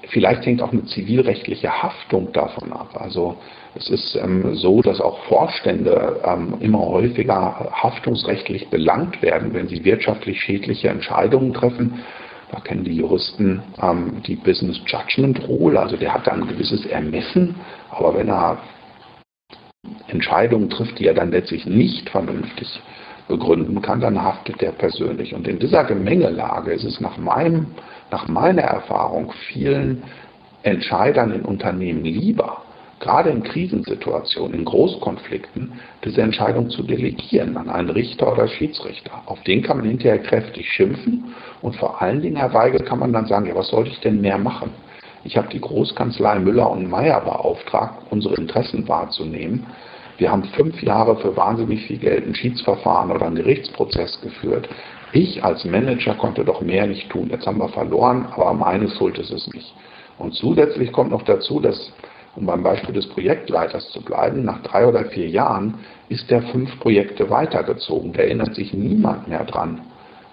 vielleicht 0.09 0.45
hängt 0.45 0.61
auch 0.61 0.71
eine 0.71 0.85
zivilrechtliche 0.85 1.83
Haftung 1.83 2.31
davon 2.33 2.73
ab. 2.73 2.89
Also 2.99 3.37
es 3.75 3.89
ist 3.89 4.15
ähm, 4.15 4.55
so, 4.55 4.81
dass 4.81 4.99
auch 4.99 5.19
Vorstände 5.25 6.19
ähm, 6.25 6.55
immer 6.59 6.79
häufiger 6.79 7.69
haftungsrechtlich 7.71 8.69
belangt 8.69 9.21
werden, 9.21 9.53
wenn 9.53 9.67
sie 9.67 9.85
wirtschaftlich 9.85 10.41
schädliche 10.41 10.89
Entscheidungen 10.89 11.53
treffen. 11.53 12.03
Da 12.51 12.59
kennen 12.59 12.83
die 12.83 12.95
Juristen 12.95 13.61
ähm, 13.81 14.21
die 14.25 14.35
Business 14.35 14.79
Judgment 14.85 15.47
Rule, 15.47 15.79
also 15.79 15.97
der 15.97 16.13
hat 16.13 16.27
da 16.27 16.31
ein 16.31 16.47
gewisses 16.47 16.85
Ermessen, 16.85 17.55
aber 17.89 18.15
wenn 18.15 18.29
er 18.29 18.57
Entscheidungen 20.07 20.69
trifft, 20.69 20.99
die 20.99 21.07
er 21.07 21.13
dann 21.13 21.31
letztlich 21.31 21.65
nicht 21.65 22.09
vernünftig 22.09 22.81
begründen 23.27 23.81
kann, 23.81 23.99
dann 23.99 24.21
haftet 24.21 24.61
er 24.61 24.71
persönlich. 24.71 25.33
Und 25.33 25.47
in 25.47 25.59
dieser 25.59 25.83
Gemengelage 25.83 26.71
ist 26.71 26.83
es 26.83 27.01
nach, 27.01 27.17
meinem, 27.17 27.67
nach 28.11 28.27
meiner 28.27 28.61
Erfahrung 28.61 29.33
vielen 29.47 30.03
Entscheidern 30.61 31.31
in 31.31 31.41
Unternehmen 31.41 32.03
lieber, 32.03 32.63
gerade 32.99 33.29
in 33.29 33.43
Krisensituationen, 33.43 34.59
in 34.59 34.65
Großkonflikten, 34.65 35.73
diese 36.05 36.21
Entscheidung 36.21 36.69
zu 36.69 36.83
delegieren 36.83 37.57
an 37.57 37.69
einen 37.69 37.89
Richter 37.89 38.31
oder 38.31 38.47
Schiedsrichter. 38.47 39.11
Auf 39.25 39.41
den 39.43 39.61
kann 39.61 39.77
man 39.77 39.87
hinterher 39.87 40.19
kräftig 40.19 40.69
schimpfen 40.69 41.33
und 41.61 41.75
vor 41.75 42.01
allen 42.01 42.21
Dingen, 42.21 42.37
Herr 42.37 42.53
Weigel, 42.53 42.81
kann 42.81 42.99
man 42.99 43.11
dann 43.11 43.25
sagen, 43.25 43.47
ja, 43.47 43.55
was 43.55 43.69
sollte 43.69 43.89
ich 43.89 43.99
denn 43.99 44.21
mehr 44.21 44.37
machen? 44.37 44.69
Ich 45.23 45.37
habe 45.37 45.47
die 45.49 45.61
Großkanzlei 45.61 46.39
Müller 46.39 46.69
und 46.69 46.89
Meyer 46.89 47.21
beauftragt, 47.21 48.03
unsere 48.09 48.35
Interessen 48.35 48.87
wahrzunehmen. 48.87 49.65
Wir 50.17 50.31
haben 50.31 50.43
fünf 50.55 50.81
Jahre 50.83 51.15
für 51.17 51.35
wahnsinnig 51.35 51.85
viel 51.85 51.97
Geld 51.97 52.27
ein 52.27 52.35
Schiedsverfahren 52.35 53.11
oder 53.11 53.25
einen 53.25 53.35
Gerichtsprozess 53.35 54.19
geführt. 54.21 54.69
Ich 55.11 55.43
als 55.43 55.63
Manager 55.65 56.15
konnte 56.15 56.43
doch 56.43 56.61
mehr 56.61 56.87
nicht 56.87 57.09
tun. 57.09 57.29
Jetzt 57.29 57.47
haben 57.47 57.59
wir 57.59 57.69
verloren, 57.69 58.27
aber 58.31 58.53
meine 58.53 58.89
Schuld 58.89 59.17
ist 59.17 59.31
es 59.31 59.47
nicht. 59.53 59.73
Und 60.17 60.33
zusätzlich 60.33 60.91
kommt 60.91 61.11
noch 61.11 61.23
dazu, 61.23 61.59
dass 61.59 61.91
um 62.35 62.45
beim 62.47 62.63
Beispiel 62.63 62.95
des 62.95 63.07
Projektleiters 63.09 63.91
zu 63.91 64.01
bleiben, 64.01 64.43
nach 64.43 64.61
drei 64.63 64.87
oder 64.87 65.05
vier 65.05 65.29
Jahren 65.29 65.75
ist 66.09 66.31
der 66.31 66.41
fünf 66.41 66.79
Projekte 66.79 67.29
weitergezogen. 67.29 68.13
Da 68.13 68.23
erinnert 68.23 68.55
sich 68.55 68.73
niemand 68.73 69.27
mehr 69.27 69.43
dran, 69.43 69.81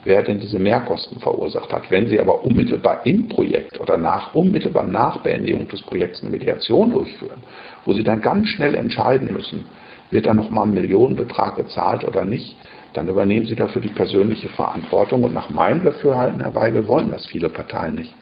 wer 0.04 0.22
denn 0.22 0.40
diese 0.40 0.58
Mehrkosten 0.58 1.20
verursacht 1.20 1.72
hat. 1.72 1.90
Wenn 1.90 2.08
Sie 2.08 2.18
aber 2.18 2.44
unmittelbar 2.44 3.04
im 3.04 3.28
Projekt 3.28 3.78
oder 3.80 3.96
nach, 3.96 4.34
unmittelbar 4.34 4.84
nach 4.84 5.18
Beendigung 5.18 5.68
des 5.68 5.82
Projekts 5.82 6.22
eine 6.22 6.30
Mediation 6.30 6.92
durchführen, 6.92 7.42
wo 7.84 7.92
Sie 7.92 8.02
dann 8.02 8.20
ganz 8.20 8.48
schnell 8.48 8.74
entscheiden 8.74 9.32
müssen, 9.32 9.66
wird 10.10 10.26
da 10.26 10.34
nochmal 10.34 10.66
ein 10.66 10.74
Millionenbetrag 10.74 11.56
gezahlt 11.56 12.04
oder 12.04 12.24
nicht, 12.24 12.56
dann 12.94 13.08
übernehmen 13.08 13.46
Sie 13.46 13.54
dafür 13.54 13.80
die 13.80 13.88
persönliche 13.88 14.48
Verantwortung. 14.48 15.22
Und 15.22 15.34
nach 15.34 15.50
meinem 15.50 15.84
Dafürhalten, 15.84 16.40
Herr 16.40 16.54
Weigel, 16.54 16.88
wollen 16.88 17.10
das 17.10 17.26
viele 17.26 17.48
Parteien 17.48 17.94
nicht. 17.94 18.14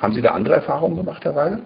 Haben 0.00 0.14
Sie 0.14 0.22
da 0.22 0.30
andere 0.30 0.56
Erfahrungen 0.56 0.96
gemacht, 0.96 1.24
Herr 1.24 1.36
Weigel? 1.36 1.62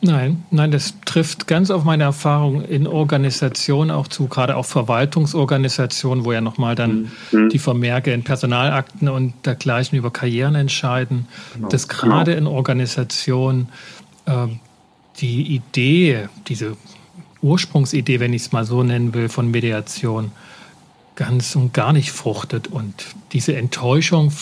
Nein, 0.00 0.44
nein, 0.50 0.70
das 0.70 0.94
trifft 1.04 1.48
ganz 1.48 1.70
auf 1.70 1.82
meine 1.82 2.04
Erfahrung 2.04 2.62
in 2.62 2.86
Organisationen 2.86 3.90
auch 3.90 4.06
zu, 4.06 4.28
gerade 4.28 4.56
auch 4.56 4.66
Verwaltungsorganisationen, 4.66 6.24
wo 6.24 6.32
ja 6.32 6.40
nochmal 6.40 6.76
dann 6.76 7.10
mhm. 7.32 7.48
die 7.48 7.58
Vermerke 7.58 8.12
in 8.12 8.22
Personalakten 8.22 9.08
und 9.08 9.34
dergleichen 9.44 9.98
über 9.98 10.12
Karrieren 10.12 10.54
entscheiden, 10.54 11.26
genau. 11.54 11.68
dass 11.68 11.88
gerade 11.88 12.34
genau. 12.34 12.50
in 12.50 12.56
Organisationen 12.56 13.68
äh, 14.26 14.46
die 15.16 15.54
Idee, 15.54 16.28
diese 16.46 16.76
Ursprungsidee, 17.42 18.20
wenn 18.20 18.32
ich 18.32 18.42
es 18.42 18.52
mal 18.52 18.64
so 18.64 18.82
nennen 18.82 19.12
will, 19.12 19.28
von 19.28 19.50
Mediation 19.50 20.30
ganz 21.16 21.56
und 21.56 21.74
gar 21.74 21.92
nicht 21.92 22.12
fruchtet 22.12 22.68
und 22.68 22.94
diese 23.32 23.56
Enttäuschung, 23.56 24.32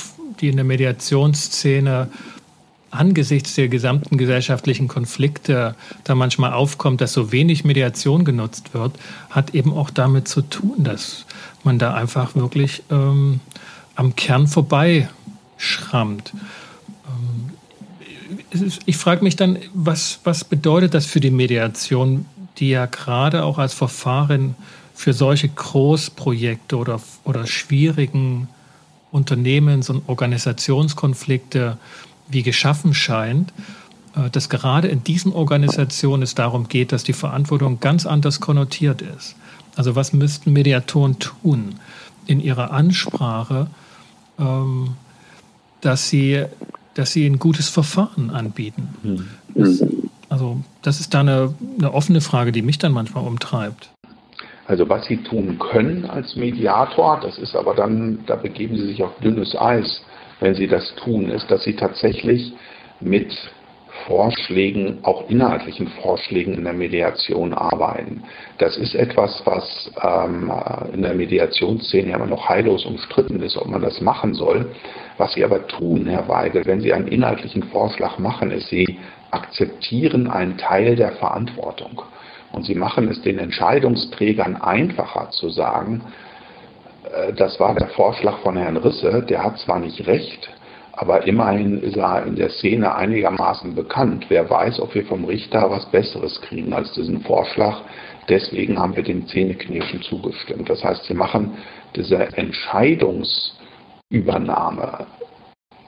die 0.40 0.48
in 0.48 0.56
der 0.56 0.64
Mediationsszene 0.64 2.08
angesichts 2.92 3.54
der 3.54 3.68
gesamten 3.68 4.18
gesellschaftlichen 4.18 4.86
Konflikte 4.86 5.74
da 6.04 6.14
manchmal 6.14 6.52
aufkommt, 6.52 7.00
dass 7.00 7.12
so 7.12 7.32
wenig 7.32 7.64
Mediation 7.64 8.24
genutzt 8.24 8.74
wird, 8.74 8.92
hat 9.30 9.54
eben 9.54 9.72
auch 9.72 9.90
damit 9.90 10.28
zu 10.28 10.42
tun, 10.42 10.84
dass 10.84 11.24
man 11.64 11.78
da 11.78 11.94
einfach 11.94 12.34
wirklich 12.34 12.82
ähm, 12.90 13.40
am 13.94 14.14
Kern 14.14 14.46
vorbei 14.46 15.08
schrammt. 15.56 16.32
Ähm, 17.06 17.50
ich 18.84 18.96
frage 18.96 19.24
mich 19.24 19.36
dann, 19.36 19.58
was, 19.72 20.20
was 20.24 20.44
bedeutet 20.44 20.94
das 20.94 21.06
für 21.06 21.20
die 21.20 21.30
Mediation, 21.30 22.26
die 22.58 22.70
ja 22.70 22.86
gerade 22.86 23.44
auch 23.44 23.58
als 23.58 23.72
Verfahren 23.72 24.54
für 24.94 25.14
solche 25.14 25.48
Großprojekte 25.48 26.76
oder, 26.76 27.00
oder 27.24 27.46
schwierigen 27.46 28.48
Unternehmens- 29.10 29.90
und 29.90 30.08
Organisationskonflikte 30.08 31.78
wie 32.28 32.42
geschaffen 32.42 32.94
scheint, 32.94 33.52
äh, 34.16 34.30
dass 34.30 34.48
gerade 34.48 34.88
in 34.88 35.04
diesen 35.04 35.32
Organisationen 35.32 36.22
es 36.22 36.34
darum 36.34 36.68
geht, 36.68 36.92
dass 36.92 37.04
die 37.04 37.12
Verantwortung 37.12 37.80
ganz 37.80 38.06
anders 38.06 38.40
konnotiert 38.40 39.02
ist. 39.02 39.36
Also 39.76 39.96
was 39.96 40.12
müssten 40.12 40.52
Mediatoren 40.52 41.18
tun 41.18 41.76
in 42.26 42.40
ihrer 42.40 42.72
Ansprache, 42.72 43.68
ähm, 44.38 44.96
dass 45.80 46.08
sie, 46.08 46.44
dass 46.94 47.12
sie 47.12 47.26
ein 47.26 47.38
gutes 47.38 47.68
Verfahren 47.68 48.30
anbieten? 48.30 48.88
Hm. 49.02 49.28
Das, 49.54 49.82
also 50.28 50.58
das 50.82 51.00
ist 51.00 51.14
da 51.14 51.20
eine, 51.20 51.54
eine 51.78 51.92
offene 51.92 52.20
Frage, 52.20 52.52
die 52.52 52.62
mich 52.62 52.78
dann 52.78 52.92
manchmal 52.92 53.24
umtreibt. 53.24 53.90
Also 54.66 54.88
was 54.88 55.04
sie 55.06 55.16
tun 55.18 55.58
können 55.58 56.04
als 56.04 56.36
Mediator, 56.36 57.20
das 57.20 57.36
ist 57.38 57.56
aber 57.56 57.74
dann, 57.74 58.20
da 58.26 58.36
begeben 58.36 58.76
sie 58.76 58.86
sich 58.86 59.02
auf 59.02 59.10
dünnes 59.22 59.56
Eis 59.56 60.02
wenn 60.42 60.54
sie 60.54 60.66
das 60.66 60.94
tun, 60.96 61.30
ist, 61.30 61.50
dass 61.50 61.62
sie 61.62 61.76
tatsächlich 61.76 62.52
mit 63.00 63.32
Vorschlägen, 64.06 64.98
auch 65.02 65.28
inhaltlichen 65.30 65.86
Vorschlägen 66.02 66.54
in 66.54 66.64
der 66.64 66.72
Mediation 66.72 67.52
arbeiten. 67.52 68.24
Das 68.58 68.76
ist 68.76 68.94
etwas, 68.94 69.42
was 69.44 69.92
ähm, 70.02 70.52
in 70.92 71.02
der 71.02 71.14
Mediationsszene 71.14 72.12
immer 72.12 72.26
noch 72.26 72.48
heillos 72.48 72.84
umstritten 72.84 73.40
ist, 73.42 73.56
ob 73.56 73.68
man 73.68 73.82
das 73.82 74.00
machen 74.00 74.34
soll. 74.34 74.74
Was 75.18 75.34
Sie 75.34 75.44
aber 75.44 75.66
tun, 75.68 76.06
Herr 76.06 76.26
Weigel, 76.28 76.64
wenn 76.66 76.80
Sie 76.80 76.92
einen 76.92 77.06
inhaltlichen 77.06 77.62
Vorschlag 77.64 78.18
machen, 78.18 78.50
ist, 78.50 78.68
Sie 78.68 78.98
akzeptieren 79.30 80.28
einen 80.28 80.58
Teil 80.58 80.96
der 80.96 81.12
Verantwortung. 81.12 82.02
Und 82.50 82.66
sie 82.66 82.74
machen 82.74 83.08
es 83.08 83.22
den 83.22 83.38
Entscheidungsträgern 83.38 84.56
einfacher 84.56 85.30
zu 85.30 85.48
sagen, 85.48 86.02
äh, 86.04 86.31
das 87.36 87.60
war 87.60 87.74
der 87.74 87.88
Vorschlag 87.88 88.38
von 88.38 88.56
Herrn 88.56 88.76
Risse, 88.76 89.22
der 89.22 89.44
hat 89.44 89.58
zwar 89.58 89.78
nicht 89.78 90.06
recht, 90.06 90.50
aber 90.92 91.26
immerhin 91.26 91.82
ist 91.82 91.96
er 91.96 92.24
in 92.26 92.36
der 92.36 92.50
Szene 92.50 92.94
einigermaßen 92.94 93.74
bekannt. 93.74 94.26
Wer 94.28 94.48
weiß, 94.48 94.78
ob 94.80 94.94
wir 94.94 95.04
vom 95.06 95.24
Richter 95.24 95.68
was 95.70 95.86
Besseres 95.86 96.40
kriegen 96.42 96.72
als 96.72 96.92
diesen 96.92 97.22
Vorschlag. 97.22 97.80
Deswegen 98.28 98.78
haben 98.78 98.94
wir 98.94 99.02
dem 99.02 99.26
Zähneknirschen 99.26 100.02
zugestimmt. 100.02 100.70
Das 100.70 100.84
heißt, 100.84 101.02
sie 101.04 101.14
machen 101.14 101.56
diese 101.96 102.18
Entscheidungsübernahme, 102.36 105.06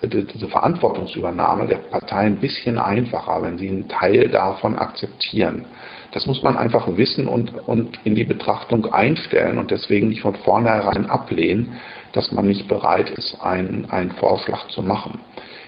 diese 0.03 0.49
Verantwortungsübernahme 0.49 1.69
der 1.69 1.77
Partei 1.77 2.21
ein 2.21 2.41
bisschen 2.41 2.79
einfacher, 2.79 3.43
wenn 3.43 3.59
sie 3.59 3.69
einen 3.69 3.89
Teil 3.89 4.29
davon 4.29 4.77
akzeptieren. 4.77 5.67
Das 6.14 6.27
muss 6.27 6.44
man 6.44 6.57
einfach 6.57 6.96
wissen 6.96 7.27
und, 7.27 7.53
und 7.66 7.98
in 8.05 8.14
die 8.14 8.22
Betrachtung 8.22 8.87
einstellen 8.92 9.59
und 9.59 9.72
deswegen 9.72 10.09
nicht 10.09 10.20
von 10.20 10.37
vornherein 10.37 11.07
ablehnen, 11.11 11.72
dass 12.12 12.31
man 12.31 12.46
nicht 12.46 12.68
bereit 12.68 13.11
ist, 13.11 13.40
einen, 13.42 13.90
einen 13.90 14.12
Vorschlag 14.12 14.68
zu 14.68 14.81
machen. 14.81 15.18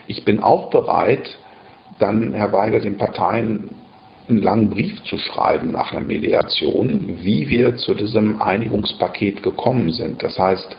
Ich 0.07 0.25
bin 0.25 0.41
auch 0.41 0.71
bereit, 0.71 1.37
dann, 1.99 2.33
Herr 2.33 2.53
Weigel, 2.53 2.81
den 2.81 2.97
Parteien 2.97 3.71
einen 4.29 4.41
langen 4.43 4.71
Brief 4.71 5.03
zu 5.05 5.19
schreiben 5.19 5.73
nach 5.73 5.91
der 5.91 6.01
Mediation, 6.01 7.19
wie 7.23 7.49
wir 7.49 7.77
zu 7.77 7.95
diesem 7.95 8.41
Einigungspaket 8.41 9.43
gekommen 9.43 9.91
sind. 9.91 10.23
Das 10.23 10.39
heißt, 10.39 10.77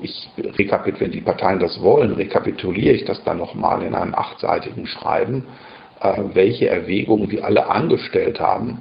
ich 0.00 0.30
rekapituliere, 0.38 1.00
wenn 1.00 1.12
die 1.12 1.20
Parteien 1.20 1.58
das 1.58 1.80
wollen, 1.82 2.12
rekapituliere 2.12 2.94
ich 2.94 3.04
das 3.04 3.22
dann 3.24 3.36
nochmal 3.36 3.82
in 3.82 3.94
einem 3.94 4.14
achtseitigen 4.14 4.86
Schreiben, 4.86 5.44
welche 6.34 6.68
Erwägungen 6.68 7.30
wir 7.30 7.44
alle 7.44 7.68
angestellt 7.68 8.40
haben. 8.40 8.78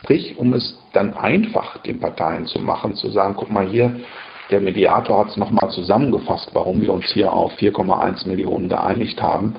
Sprich, 0.00 0.36
um 0.38 0.54
es 0.54 0.78
dann 0.92 1.14
einfach 1.14 1.78
den 1.82 2.00
Parteien 2.00 2.46
zu 2.46 2.58
machen, 2.60 2.94
zu 2.94 3.10
sagen, 3.10 3.34
guck 3.36 3.50
mal 3.50 3.66
hier, 3.66 4.00
der 4.50 4.60
Mediator 4.60 5.18
hat 5.18 5.30
es 5.30 5.36
nochmal 5.36 5.70
zusammengefasst, 5.70 6.50
warum 6.52 6.80
wir 6.80 6.92
uns 6.92 7.06
hier 7.12 7.32
auf 7.32 7.52
4,1 7.58 8.28
Millionen 8.28 8.68
geeinigt 8.68 9.20
haben. 9.20 9.56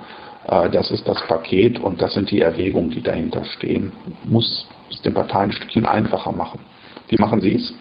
Äh, 0.48 0.70
das 0.70 0.92
ist 0.92 1.08
das 1.08 1.22
Paket 1.28 1.80
und 1.80 2.02
das 2.02 2.14
sind 2.14 2.32
die 2.32 2.42
Erwägungen, 2.42 2.92
die 2.92 3.02
dahinter 3.02 3.44
stehen. 3.46 3.92
Muss 4.24 4.68
es 4.90 5.02
den 5.02 5.14
Parteien 5.14 5.50
ein 5.50 5.52
Stückchen 5.52 5.86
einfacher 5.86 6.32
machen. 6.32 6.60
Wie 7.10 7.18
machen 7.18 7.42
Sie 7.42 7.56
es? 7.56 7.74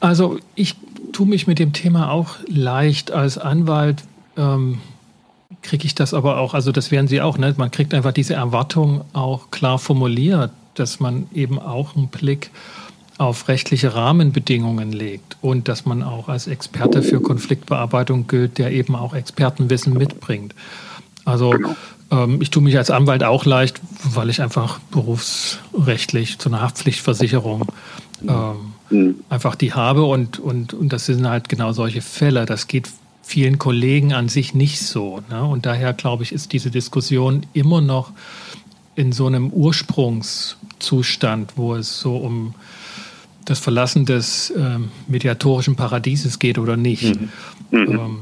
Also 0.00 0.38
ich 0.54 0.74
tue 1.12 1.26
mich 1.26 1.46
mit 1.46 1.58
dem 1.58 1.72
Thema 1.72 2.10
auch 2.10 2.36
leicht 2.46 3.12
als 3.12 3.38
Anwalt. 3.38 4.02
Ähm, 4.36 4.80
kriege 5.64 5.86
ich 5.86 5.96
das 5.96 6.14
aber 6.14 6.38
auch, 6.38 6.54
also 6.54 6.70
das 6.70 6.92
werden 6.92 7.08
Sie 7.08 7.20
auch, 7.20 7.38
ne? 7.38 7.52
man 7.56 7.72
kriegt 7.72 7.92
einfach 7.94 8.12
diese 8.12 8.34
Erwartung 8.34 9.04
auch 9.12 9.50
klar 9.50 9.80
formuliert, 9.80 10.52
dass 10.74 11.00
man 11.00 11.26
eben 11.34 11.58
auch 11.58 11.96
einen 11.96 12.08
Blick 12.08 12.50
auf 13.18 13.48
rechtliche 13.48 13.94
Rahmenbedingungen 13.94 14.92
legt 14.92 15.36
und 15.40 15.68
dass 15.68 15.86
man 15.86 16.02
auch 16.02 16.28
als 16.28 16.46
Experte 16.46 17.02
für 17.02 17.20
Konfliktbearbeitung 17.20 18.26
gilt, 18.26 18.58
der 18.58 18.72
eben 18.72 18.94
auch 18.94 19.14
Expertenwissen 19.14 19.94
mitbringt. 19.94 20.54
Also 21.24 21.50
genau. 21.50 21.76
ähm, 22.10 22.42
ich 22.42 22.50
tue 22.50 22.62
mich 22.62 22.76
als 22.76 22.90
Anwalt 22.90 23.22
auch 23.22 23.44
leicht, 23.44 23.80
weil 24.02 24.30
ich 24.30 24.42
einfach 24.42 24.80
berufsrechtlich 24.90 26.38
zu 26.38 26.48
einer 26.48 26.60
Haftpflichtversicherung 26.60 27.66
ähm, 28.28 28.72
mhm. 28.90 29.14
einfach 29.28 29.54
die 29.54 29.72
habe 29.72 30.04
und, 30.04 30.38
und, 30.40 30.74
und 30.74 30.92
das 30.92 31.06
sind 31.06 31.26
halt 31.26 31.48
genau 31.48 31.72
solche 31.72 32.02
Fälle. 32.02 32.46
Das 32.46 32.66
geht 32.66 32.90
vielen 33.24 33.58
Kollegen 33.58 34.12
an 34.12 34.28
sich 34.28 34.54
nicht 34.54 34.80
so. 34.80 35.22
Ne? 35.30 35.42
Und 35.42 35.66
daher 35.66 35.92
glaube 35.92 36.22
ich, 36.22 36.32
ist 36.32 36.52
diese 36.52 36.70
Diskussion 36.70 37.46
immer 37.52 37.80
noch 37.80 38.12
in 38.94 39.12
so 39.12 39.26
einem 39.26 39.50
Ursprungszustand, 39.50 41.54
wo 41.56 41.74
es 41.74 42.00
so 42.00 42.16
um 42.16 42.54
das 43.44 43.58
Verlassen 43.58 44.06
des 44.06 44.52
ähm, 44.56 44.90
mediatorischen 45.06 45.74
Paradieses 45.74 46.38
geht 46.38 46.58
oder 46.58 46.76
nicht. 46.76 47.18
Mhm. 47.18 47.28
Mhm. 47.70 47.90
Ähm, 47.90 48.18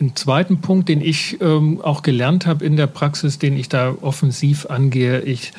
ein 0.00 0.16
zweiten 0.16 0.60
Punkt, 0.60 0.88
den 0.88 1.00
ich 1.00 1.40
ähm, 1.40 1.80
auch 1.80 2.02
gelernt 2.02 2.46
habe 2.46 2.64
in 2.64 2.76
der 2.76 2.88
Praxis, 2.88 3.38
den 3.38 3.56
ich 3.56 3.68
da 3.68 3.94
offensiv 4.00 4.66
angehe, 4.66 5.20
ich 5.20 5.52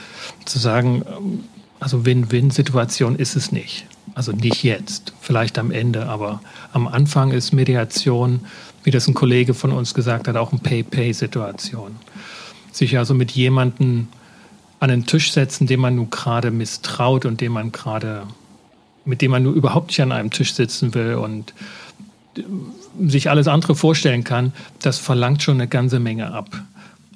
zu 0.46 0.60
sagen, 0.60 1.04
ähm, 1.08 1.44
also 1.80 2.06
Win-Win-Situation 2.06 3.16
ist 3.16 3.36
es 3.36 3.52
nicht. 3.52 3.86
Also 4.16 4.32
nicht 4.32 4.64
jetzt, 4.64 5.14
vielleicht 5.20 5.58
am 5.58 5.72
Ende, 5.72 6.08
aber 6.08 6.42
am 6.72 6.88
Anfang 6.88 7.32
ist 7.32 7.52
Mediation, 7.52 8.42
wie 8.84 8.92
das 8.92 9.08
ein 9.08 9.14
Kollege 9.14 9.54
von 9.54 9.72
uns 9.72 9.94
gesagt 9.94 10.28
hat, 10.28 10.36
auch 10.36 10.52
eine 10.52 10.62
Pay-Pay-Situation. 10.62 11.96
Sich 12.72 12.98
also 12.98 13.14
mit 13.14 13.32
jemandem 13.32 14.08
an 14.80 14.90
den 14.90 15.06
Tisch 15.06 15.32
setzen, 15.32 15.68
dem 15.68 15.80
man 15.80 15.96
nun 15.96 16.10
gerade 16.10 16.52
misstraut 16.52 17.26
und 17.26 17.40
dem 17.40 17.54
man 17.54 17.72
gerade 17.72 18.24
mit 19.06 19.22
dem 19.22 19.32
man 19.32 19.44
nur 19.44 19.54
überhaupt 19.54 19.88
nicht 19.88 20.02
an 20.02 20.12
einem 20.12 20.32
Tisch 20.32 20.54
sitzen 20.54 20.94
will 20.94 21.16
und 21.16 21.54
sich 23.06 23.30
alles 23.30 23.48
andere 23.48 23.76
vorstellen 23.76 24.24
kann, 24.24 24.54
das 24.82 24.98
verlangt 24.98 25.44
schon 25.44 25.56
eine 25.56 25.68
ganze 25.68 26.00
Menge 26.00 26.32
ab. 26.32 26.50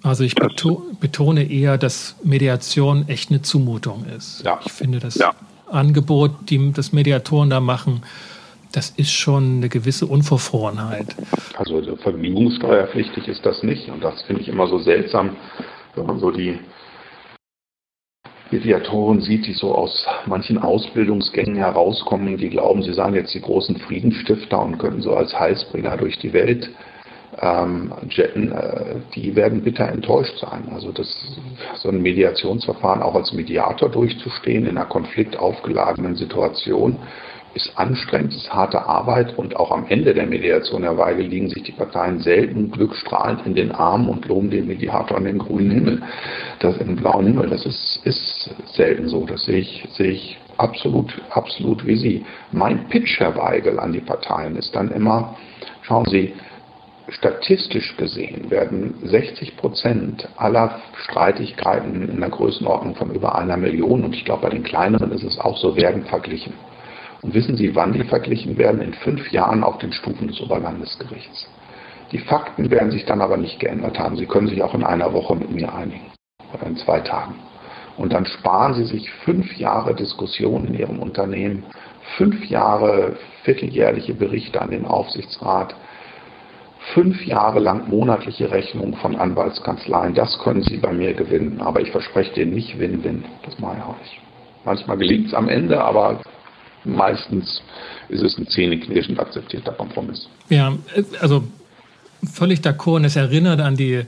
Also 0.03 0.23
ich 0.23 0.35
beto 0.35 0.83
betone 0.99 1.49
eher, 1.49 1.77
dass 1.77 2.15
Mediation 2.23 3.07
echt 3.07 3.29
eine 3.29 3.41
Zumutung 3.41 4.05
ist. 4.05 4.43
Ja. 4.43 4.59
Ich 4.63 4.71
finde 4.71 4.99
das 4.99 5.15
ja. 5.15 5.33
Angebot, 5.69 6.49
die 6.49 6.71
das 6.71 6.93
Mediatoren 6.93 7.49
da 7.49 7.59
machen, 7.59 8.03
das 8.77 8.91
ist 8.91 9.11
schon 9.11 9.57
eine 9.57 9.69
gewisse 9.69 10.05
Unverfrorenheit. 10.05 11.15
Also 11.57 11.81
vergnügungssteuerpflichtig 11.95 13.27
ist 13.27 13.43
das 13.43 13.63
nicht 13.63 13.89
und 13.89 14.03
das 14.03 14.21
finde 14.21 14.43
ich 14.43 14.49
immer 14.49 14.67
so 14.67 14.77
seltsam, 14.77 15.35
wenn 15.95 16.05
man 16.05 16.19
so 16.19 16.29
die 16.29 16.59
Mediatoren 18.51 19.19
sieht, 19.21 19.47
die 19.47 19.53
so 19.53 19.73
aus 19.73 20.05
manchen 20.27 20.59
Ausbildungsgängen 20.59 21.55
herauskommen, 21.55 22.37
die 22.37 22.49
glauben, 22.49 22.83
sie 22.83 22.93
seien 22.93 23.15
jetzt 23.15 23.33
die 23.33 23.41
großen 23.41 23.77
Friedensstifter 23.77 24.61
und 24.61 24.77
können 24.77 25.01
so 25.01 25.15
als 25.15 25.33
Heilsbringer 25.33 25.97
durch 25.97 26.19
die 26.19 26.33
Welt 26.33 26.69
ähm, 27.39 27.91
jetten, 28.09 28.51
äh, 28.51 28.97
die 29.15 29.35
werden 29.35 29.63
bitter 29.63 29.89
enttäuscht 29.89 30.37
sein. 30.37 30.69
Also 30.71 30.91
das, 30.91 31.07
so 31.77 31.89
ein 31.89 32.03
Mediationsverfahren 32.03 33.01
auch 33.01 33.15
als 33.15 33.33
Mediator 33.33 33.89
durchzustehen 33.89 34.67
in 34.67 34.77
einer 34.77 34.85
konfliktaufgeladenen 34.85 36.15
Situation, 36.15 36.97
ist 37.57 37.77
anstrengend, 37.77 38.33
ist 38.33 38.53
harte 38.53 38.85
Arbeit 38.85 39.37
und 39.37 39.55
auch 39.55 39.71
am 39.71 39.85
Ende 39.89 40.13
der 40.13 40.27
Mediation, 40.27 40.83
Herr 40.83 40.97
Weigel, 40.97 41.25
liegen 41.25 41.49
sich 41.49 41.63
die 41.63 41.71
Parteien 41.71 42.19
selten 42.19 42.71
glückstrahlend 42.71 43.45
in 43.45 43.55
den 43.55 43.71
Armen 43.71 44.07
und 44.07 44.27
loben 44.27 44.49
den 44.49 44.67
Mediator 44.67 45.17
an 45.17 45.25
den 45.25 45.39
grünen 45.39 45.71
Himmel, 45.71 46.01
das 46.59 46.77
im 46.77 46.95
blauen 46.95 47.25
Himmel. 47.25 47.49
Das 47.49 47.65
ist, 47.65 48.01
ist 48.05 48.49
selten 48.73 49.09
so. 49.09 49.25
Das 49.25 49.43
sehe 49.43 49.57
ich, 49.57 49.87
sehe 49.91 50.11
ich 50.11 50.37
absolut, 50.57 51.13
absolut 51.31 51.85
wie 51.85 51.95
Sie. 51.95 52.25
Mein 52.51 52.87
Pitch, 52.89 53.19
Herr 53.19 53.35
Weigel, 53.35 53.79
an 53.79 53.91
die 53.91 54.01
Parteien 54.01 54.55
ist 54.55 54.75
dann 54.75 54.91
immer, 54.91 55.35
schauen 55.81 56.05
Sie, 56.05 56.33
statistisch 57.09 57.95
gesehen 57.97 58.51
werden 58.51 58.95
60 59.03 59.57
Prozent 59.57 60.27
aller 60.35 60.81
Streitigkeiten 61.03 62.09
in 62.09 62.19
der 62.19 62.29
Größenordnung 62.29 62.95
von 62.95 63.11
über 63.11 63.37
einer 63.37 63.57
Million, 63.57 64.03
und 64.03 64.13
ich 64.13 64.25
glaube 64.25 64.43
bei 64.43 64.49
den 64.49 64.63
kleineren 64.63 65.11
ist 65.11 65.23
es 65.23 65.39
auch 65.39 65.57
so, 65.57 65.75
werden 65.75 66.03
verglichen. 66.05 66.53
Und 67.27 67.33
wissen 67.33 67.57
Sie, 67.57 67.75
wann 67.75 67.91
die 67.91 68.05
verglichen 68.05 68.57
werden? 68.57 68.79
In 68.79 68.93
fünf 68.93 69.33
Jahren 69.33 69.61
auf 69.61 69.79
den 69.79 69.91
Stufen 69.91 70.29
des 70.29 70.39
Oberlandesgerichts. 70.39 71.49
Die 72.13 72.19
Fakten 72.19 72.71
werden 72.71 72.89
sich 72.89 73.03
dann 73.03 73.19
aber 73.19 73.35
nicht 73.35 73.59
geändert 73.59 73.99
haben. 73.99 74.15
Sie 74.15 74.27
können 74.27 74.47
sich 74.47 74.63
auch 74.63 74.73
in 74.73 74.85
einer 74.85 75.11
Woche 75.11 75.35
mit 75.35 75.51
mir 75.51 75.75
einigen 75.75 76.09
oder 76.53 76.67
in 76.67 76.77
zwei 76.77 77.01
Tagen. 77.01 77.35
Und 77.97 78.13
dann 78.13 78.25
sparen 78.25 78.75
Sie 78.75 78.85
sich 78.85 79.11
fünf 79.25 79.57
Jahre 79.57 79.93
Diskussion 79.93 80.67
in 80.67 80.75
Ihrem 80.75 80.99
Unternehmen, 80.99 81.65
fünf 82.15 82.45
Jahre 82.45 83.17
vierteljährliche 83.43 84.13
Berichte 84.13 84.61
an 84.61 84.71
den 84.71 84.85
Aufsichtsrat, 84.85 85.75
fünf 86.93 87.25
Jahre 87.25 87.59
lang 87.59 87.89
monatliche 87.89 88.51
Rechnungen 88.51 88.93
von 88.93 89.17
Anwaltskanzleien. 89.17 90.13
Das 90.13 90.39
können 90.39 90.61
Sie 90.61 90.77
bei 90.77 90.93
mir 90.93 91.13
gewinnen. 91.13 91.59
Aber 91.59 91.81
ich 91.81 91.91
verspreche 91.91 92.41
Ihnen 92.41 92.53
nicht 92.53 92.79
Win-Win. 92.79 93.25
Das 93.43 93.59
mache 93.59 93.75
ich 93.79 93.83
auch 93.83 93.99
nicht. 93.99 94.21
Manchmal 94.63 94.97
gelingt 94.97 95.27
es 95.27 95.33
am 95.33 95.49
Ende, 95.49 95.83
aber 95.83 96.21
meistens 96.87 97.61
ist 98.09 98.23
es 98.23 98.37
ein 98.37 98.47
zähneknirschend 98.47 99.19
akzeptierter 99.19 99.73
Kompromiss. 99.73 100.27
Ja, 100.49 100.77
also 101.19 101.43
völlig 102.23 102.61
d'accord. 102.61 102.97
Und 102.97 103.05
es 103.05 103.15
erinnert 103.15 103.59
an 103.59 103.75
die 103.75 104.05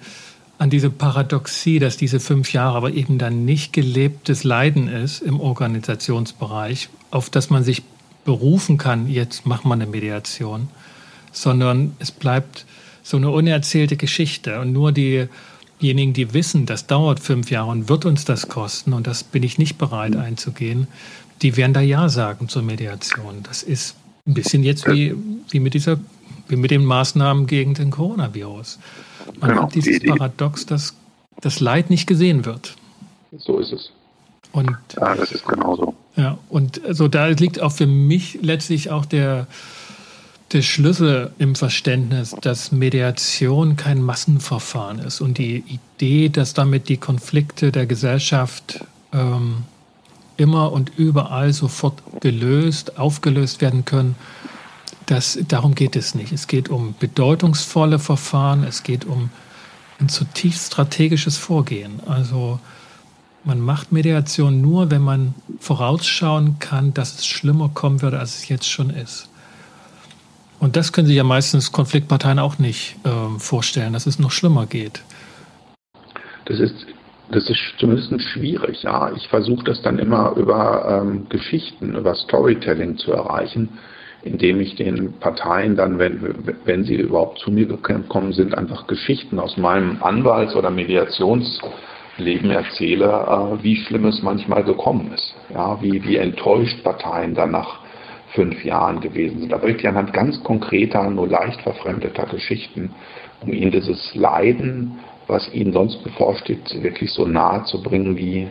an 0.60 0.70
diese 0.70 0.90
Paradoxie, 0.90 1.80
dass 1.80 1.96
diese 1.96 2.20
fünf 2.20 2.52
Jahre 2.52 2.76
aber 2.76 2.92
eben 2.92 3.18
dann 3.18 3.46
nicht 3.46 3.72
gelebtes 3.72 4.44
Leiden 4.44 4.90
ist 4.90 5.22
im 5.22 5.40
Organisationsbereich, 5.40 6.90
auf 7.12 7.30
das 7.30 7.50
man 7.50 7.64
sich 7.64 7.82
berufen 8.26 8.78
kann, 8.78 9.08
jetzt 9.08 9.46
macht 9.46 9.64
man 9.64 9.82
eine 9.82 9.90
Mediation, 9.90 10.68
sondern 11.32 11.96
es 12.00 12.12
bleibt 12.12 12.66
so 13.04 13.16
eine 13.16 13.30
unerzählte 13.30 13.96
Geschichte. 13.96 14.60
Und 14.60 14.74
nur 14.74 14.92
diejenigen, 14.92 16.12
die 16.12 16.34
wissen, 16.34 16.66
das 16.66 16.88
dauert 16.88 17.22
fünf 17.22 17.50
Jahre 17.50 17.72
und 17.72 17.88
wird 17.88 18.04
uns 18.06 18.26
das 18.26 18.50
kosten, 18.50 18.92
und 18.92 19.08
das 19.08 19.24
bin 19.24 19.44
ich 19.44 19.58
nicht 19.58 19.78
bereit 19.78 20.18
einzugehen, 20.18 20.88
die 21.42 21.58
werden 21.58 21.74
da 21.74 21.82
Ja 21.82 22.10
sagen 22.10 22.50
zur 22.50 22.62
Mediation. 22.62 23.44
Das 23.44 23.64
ist 23.64 23.96
ein 24.28 24.34
bisschen 24.34 24.64
jetzt 24.64 24.88
wie, 24.88 25.16
wie, 25.50 25.60
mit, 25.60 25.74
dieser, 25.74 26.00
wie 26.48 26.56
mit 26.56 26.72
den 26.72 26.86
Maßnahmen 26.86 27.48
gegen 27.48 27.74
den 27.74 27.92
Coronavirus. 27.92 28.80
Man 29.40 29.52
genau, 29.52 29.64
hat 29.64 29.76
dieses 29.76 30.00
die, 30.00 30.08
Paradox, 30.08 30.66
dass 30.66 30.94
das 31.42 31.60
Leid 31.60 31.90
nicht 31.90 32.08
gesehen 32.08 32.46
wird. 32.46 32.76
So 33.38 33.60
ist 33.60 33.72
es. 33.72 33.92
Und, 34.52 34.76
ja, 34.96 35.16
das 35.16 35.32
ist 35.32 35.48
genauso. 35.48 35.96
Ja, 36.16 36.38
und 36.50 36.84
also 36.84 37.08
da 37.08 37.28
liegt 37.28 37.62
auch 37.62 37.72
für 37.72 37.88
mich 37.88 38.40
letztlich 38.42 38.90
auch 38.90 39.06
der, 39.06 39.48
der 40.52 40.64
Schlüssel 40.64 41.32
im 41.38 41.56
Verständnis, 41.56 42.36
dass 42.42 42.72
Mediation 42.72 43.76
kein 43.76 44.02
Massenverfahren 44.02 45.00
ist 45.00 45.22
und 45.22 45.38
die 45.38 45.64
Idee, 45.68 46.30
dass 46.30 46.54
damit 46.54 46.90
die 46.90 46.98
Konflikte 46.98 47.72
der 47.72 47.86
Gesellschaft 47.86 48.84
ähm, 49.14 49.64
immer 50.40 50.72
und 50.72 50.92
überall 50.98 51.54
sofort 51.54 52.02
gelöst, 52.22 52.98
aufgelöst 52.98 53.62
werden 53.62 53.86
können, 53.86 54.16
das, 55.06 55.40
darum 55.48 55.74
geht 55.74 55.96
es 55.96 56.14
nicht. 56.14 56.32
Es 56.32 56.48
geht 56.48 56.70
um 56.70 56.94
bedeutungsvolle 57.00 58.00
Verfahren, 58.00 58.64
es 58.64 58.84
geht 58.84 59.06
um 59.06 59.30
ein 60.00 60.10
zutiefst 60.10 60.68
strategisches 60.68 61.38
Vorgehen. 61.38 62.00
Also 62.06 62.60
man 63.44 63.60
macht 63.60 63.92
Mediation 63.92 64.62
nur, 64.62 64.92
wenn 64.92 65.02
man 65.02 65.34
vorausschauen 65.60 66.60
kann, 66.60 66.94
dass 66.94 67.16
es 67.16 67.26
schlimmer 67.26 67.70
kommen 67.70 68.02
würde, 68.02 68.20
als 68.20 68.36
es 68.36 68.50
jetzt 68.50 68.70
schon 68.70 68.90
ist. 68.90 69.30
Und 70.60 70.76
das 70.76 70.92
können 70.92 71.08
sich 71.08 71.16
ja 71.16 71.24
meistens 71.24 71.72
Konfliktparteien 71.72 72.38
auch 72.38 72.60
nicht 72.60 72.98
äh, 73.06 73.40
vorstellen, 73.40 73.94
dass 73.94 74.06
es 74.06 74.20
noch 74.20 74.32
schlimmer 74.32 74.66
geht. 74.66 75.02
Das 76.46 76.60
ist, 76.60 76.86
das 77.32 77.50
ist 77.50 77.76
zumindest 77.78 78.22
schwierig, 78.30 78.84
ja. 78.84 79.12
Ich 79.16 79.28
versuche 79.28 79.64
das 79.64 79.82
dann 79.82 80.00
immer 80.00 80.34
über 80.36 81.02
ähm, 81.02 81.28
Geschichten, 81.30 81.96
über 81.96 82.16
Storytelling 82.16 82.98
zu 82.98 83.12
erreichen, 83.12 83.70
indem 84.24 84.60
ich 84.60 84.76
den 84.76 85.14
Parteien 85.20 85.76
dann, 85.76 86.00
wenn, 86.00 86.56
wenn 86.66 86.84
sie 86.84 86.96
überhaupt 86.96 87.40
zu 87.40 87.52
mir 87.52 87.68
gekommen 87.68 88.34
sind, 88.34 88.58
einfach 88.58 88.88
Geschichten 88.88 89.40
aus 89.40 89.58
meinem 89.58 90.02
Anwalts- 90.02 90.56
oder 90.56 90.72
Mediationsleben 90.72 92.50
erzähle, 92.50 93.06
äh, 93.06 93.64
wie 93.64 93.78
schlimm 93.78 94.06
es 94.06 94.22
manchmal 94.22 94.64
gekommen 94.64 95.12
ist. 95.14 95.36
Ja, 95.54 95.82
wie, 95.82 96.04
wie 96.04 96.18
enttäuscht 96.18 96.84
Parteien 96.84 97.36
danach 97.36 97.80
fünf 98.34 98.64
Jahren 98.64 99.02
gewesen 99.02 99.40
sind. 99.40 99.52
Da 99.52 99.58
bringt 99.58 99.80
ich 99.80 99.88
anhand 99.88 100.14
ganz 100.14 100.44
konkreter, 100.44 101.10
nur 101.10 101.28
leicht 101.28 101.62
verfremdeter 101.62 102.26
Geschichten, 102.26 102.92
um 103.42 103.52
ihnen 103.52 103.72
dieses 103.72 104.14
Leiden, 104.16 105.00
was 105.30 105.54
ihnen 105.54 105.72
sonst 105.72 106.04
bevorsteht, 106.04 106.82
wirklich 106.84 107.12
so 107.12 107.26
nahe 107.26 107.64
zu 107.64 107.82
bringen, 107.82 108.18
wie, 108.18 108.48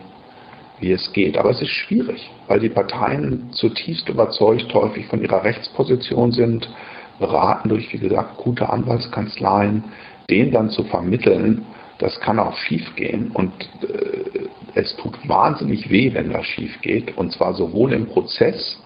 wie 0.80 0.92
es 0.92 1.12
geht. 1.12 1.36
Aber 1.36 1.50
es 1.50 1.60
ist 1.60 1.70
schwierig, 1.70 2.30
weil 2.46 2.60
die 2.60 2.68
Parteien 2.68 3.50
zutiefst 3.52 4.08
überzeugt 4.08 4.72
häufig 4.72 5.06
von 5.06 5.20
ihrer 5.20 5.44
Rechtsposition 5.44 6.32
sind, 6.32 6.68
beraten 7.18 7.68
durch, 7.68 7.92
wie 7.92 7.98
gesagt, 7.98 8.36
gute 8.36 8.70
Anwaltskanzleien, 8.70 9.84
denen 10.30 10.52
dann 10.52 10.70
zu 10.70 10.84
vermitteln, 10.84 11.66
das 11.98 12.20
kann 12.20 12.38
auch 12.38 12.56
schiefgehen 12.56 13.32
und 13.32 13.52
äh, 13.82 14.46
es 14.74 14.94
tut 14.96 15.16
wahnsinnig 15.28 15.90
weh, 15.90 16.14
wenn 16.14 16.32
das 16.32 16.46
schief 16.46 16.80
geht 16.80 17.16
und 17.16 17.32
zwar 17.32 17.54
sowohl 17.54 17.92
im 17.92 18.06
Prozess 18.06 18.80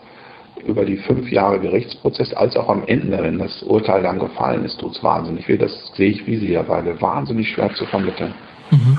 über 0.66 0.84
die 0.84 0.96
fünf 0.98 1.30
Jahre 1.30 1.60
Gerichtsprozess 1.60 2.32
als 2.34 2.56
auch 2.56 2.68
am 2.68 2.84
Ende, 2.86 3.18
wenn 3.22 3.38
das 3.38 3.62
Urteil 3.62 4.02
dann 4.02 4.18
gefallen 4.18 4.64
ist, 4.64 4.78
tut 4.78 4.96
es 4.96 5.02
wahnsinnig 5.02 5.48
weh. 5.48 5.56
Das 5.56 5.72
sehe 5.96 6.10
ich 6.10 6.26
wie 6.26 6.38
Sie 6.38 6.52
ja 6.52 6.62
beide 6.62 7.00
wahnsinnig 7.00 7.48
schwer 7.50 7.72
zu 7.74 7.86
vermitteln. 7.86 8.34
Mhm. 8.70 8.98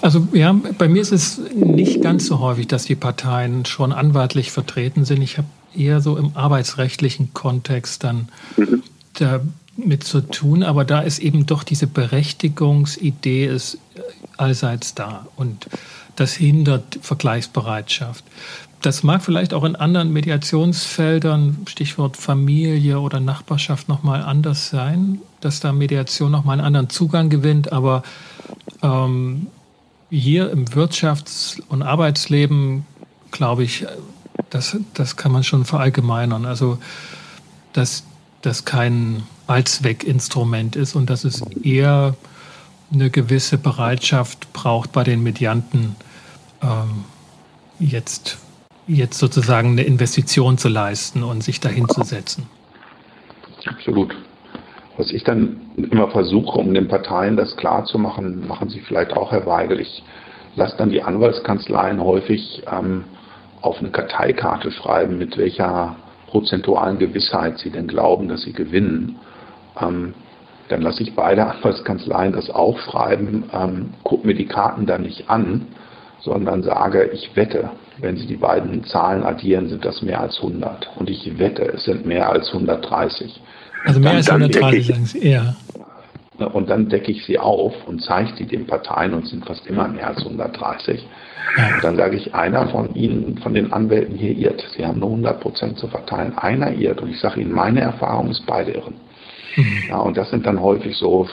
Also 0.00 0.26
ja, 0.32 0.54
bei 0.78 0.88
mir 0.88 1.02
ist 1.02 1.12
es 1.12 1.40
nicht 1.54 2.02
ganz 2.02 2.26
so 2.26 2.40
häufig, 2.40 2.68
dass 2.68 2.84
die 2.84 2.94
Parteien 2.94 3.64
schon 3.64 3.92
anwaltlich 3.92 4.50
vertreten 4.52 5.04
sind. 5.04 5.22
Ich 5.22 5.38
habe 5.38 5.48
eher 5.76 6.00
so 6.00 6.16
im 6.16 6.32
arbeitsrechtlichen 6.34 7.32
Kontext 7.34 8.04
dann 8.04 8.28
mhm. 8.56 8.82
damit 9.18 10.04
zu 10.04 10.20
tun, 10.20 10.62
aber 10.62 10.84
da 10.84 11.00
ist 11.00 11.18
eben 11.18 11.46
doch 11.46 11.62
diese 11.62 11.86
Berechtigungsidee 11.86 13.46
ist 13.46 13.78
allseits 14.36 14.94
da 14.94 15.26
und 15.36 15.66
das 16.16 16.34
hindert 16.34 16.98
Vergleichsbereitschaft. 17.00 18.24
Das 18.82 19.04
mag 19.04 19.22
vielleicht 19.22 19.54
auch 19.54 19.62
in 19.62 19.76
anderen 19.76 20.12
Mediationsfeldern, 20.12 21.58
Stichwort 21.68 22.16
Familie 22.16 22.98
oder 22.98 23.20
Nachbarschaft, 23.20 23.88
nochmal 23.88 24.22
anders 24.22 24.70
sein, 24.70 25.20
dass 25.40 25.60
da 25.60 25.72
Mediation 25.72 26.32
nochmal 26.32 26.58
einen 26.58 26.66
anderen 26.66 26.90
Zugang 26.90 27.30
gewinnt. 27.30 27.72
Aber 27.72 28.02
ähm, 28.82 29.46
hier 30.10 30.50
im 30.50 30.64
Wirtschafts- 30.66 31.62
und 31.68 31.82
Arbeitsleben, 31.82 32.84
glaube 33.30 33.62
ich, 33.62 33.86
das, 34.50 34.76
das 34.94 35.16
kann 35.16 35.30
man 35.30 35.44
schon 35.44 35.64
verallgemeinern. 35.64 36.44
Also, 36.44 36.78
dass 37.72 38.02
das 38.42 38.64
kein 38.64 39.22
Allzweckinstrument 39.46 40.74
ist 40.74 40.96
und 40.96 41.08
dass 41.08 41.22
es 41.22 41.40
eher 41.62 42.16
eine 42.92 43.10
gewisse 43.10 43.58
Bereitschaft 43.58 44.52
braucht 44.52 44.90
bei 44.90 45.04
den 45.04 45.22
Medianten, 45.22 45.94
ähm, 46.62 47.04
jetzt 47.78 48.38
jetzt 48.86 49.18
sozusagen 49.18 49.70
eine 49.70 49.82
Investition 49.82 50.58
zu 50.58 50.68
leisten 50.68 51.22
und 51.22 51.42
sich 51.42 51.60
dahin 51.60 51.88
zu 51.88 52.02
setzen. 52.02 52.48
Absolut. 53.66 54.14
Was 54.96 55.10
ich 55.10 55.24
dann 55.24 55.60
immer 55.76 56.08
versuche, 56.08 56.58
um 56.58 56.74
den 56.74 56.88
Parteien 56.88 57.36
das 57.36 57.56
klarzumachen, 57.56 58.46
machen 58.46 58.68
Sie 58.68 58.80
vielleicht 58.80 59.12
auch, 59.14 59.32
Herr 59.32 59.46
Weigel, 59.46 59.80
ich 59.80 60.02
lasse 60.54 60.76
dann 60.76 60.90
die 60.90 61.02
Anwaltskanzleien 61.02 62.02
häufig 62.02 62.62
ähm, 62.70 63.04
auf 63.62 63.78
eine 63.78 63.90
Karteikarte 63.90 64.70
schreiben, 64.70 65.18
mit 65.18 65.38
welcher 65.38 65.96
prozentualen 66.26 66.98
Gewissheit 66.98 67.58
sie 67.58 67.70
denn 67.70 67.86
glauben, 67.86 68.28
dass 68.28 68.42
sie 68.42 68.52
gewinnen. 68.52 69.16
Ähm, 69.80 70.14
dann 70.68 70.82
lasse 70.82 71.02
ich 71.02 71.14
beide 71.14 71.46
Anwaltskanzleien 71.50 72.32
das 72.32 72.50
aufschreiben, 72.50 73.44
ähm, 73.52 73.94
gucke 74.02 74.26
mir 74.26 74.34
die 74.34 74.46
Karten 74.46 74.86
dann 74.86 75.02
nicht 75.02 75.30
an, 75.30 75.66
sondern 76.20 76.62
sage, 76.62 77.10
ich 77.12 77.34
wette, 77.34 77.70
wenn 78.02 78.16
Sie 78.16 78.26
die 78.26 78.36
beiden 78.36 78.84
Zahlen 78.84 79.22
addieren, 79.22 79.68
sind 79.68 79.84
das 79.84 80.02
mehr 80.02 80.20
als 80.20 80.36
100. 80.36 80.90
Und 80.96 81.08
ich 81.08 81.38
wette, 81.38 81.62
es 81.62 81.84
sind 81.84 82.04
mehr 82.04 82.28
als 82.28 82.48
130. 82.48 83.40
Also 83.84 84.00
mehr 84.00 84.10
dann, 84.10 84.16
als 84.16 84.30
130, 84.30 84.86
sagen 84.86 85.06
Sie, 85.06 85.28
ja. 85.28 85.54
Und 86.52 86.68
dann 86.70 86.88
decke 86.88 87.12
ich 87.12 87.24
sie 87.24 87.38
auf 87.38 87.72
und 87.86 88.02
zeige 88.02 88.32
sie 88.36 88.46
den 88.46 88.66
Parteien 88.66 89.14
und 89.14 89.28
sind 89.28 89.46
fast 89.46 89.66
immer 89.66 89.86
mehr 89.86 90.08
als 90.08 90.18
130. 90.18 91.06
Ja. 91.56 91.74
Und 91.74 91.84
dann 91.84 91.96
sage 91.96 92.16
ich, 92.16 92.34
einer 92.34 92.68
von 92.68 92.94
Ihnen, 92.94 93.38
von 93.38 93.54
den 93.54 93.72
Anwälten 93.72 94.16
hier 94.16 94.36
irrt. 94.36 94.64
Sie 94.76 94.84
haben 94.84 94.98
nur 94.98 95.10
100 95.10 95.40
Prozent 95.40 95.78
zu 95.78 95.86
verteilen. 95.86 96.36
Einer 96.36 96.72
irrt. 96.72 97.00
Und 97.00 97.10
ich 97.10 97.20
sage 97.20 97.40
Ihnen, 97.40 97.52
meine 97.52 97.80
Erfahrung 97.80 98.30
ist 98.30 98.44
beide 98.46 98.72
irren. 98.72 98.94
Mhm. 99.56 99.82
Ja, 99.88 99.98
und 99.98 100.16
das 100.16 100.30
sind 100.30 100.46
dann 100.46 100.60
häufig 100.60 100.96
so 100.96 101.28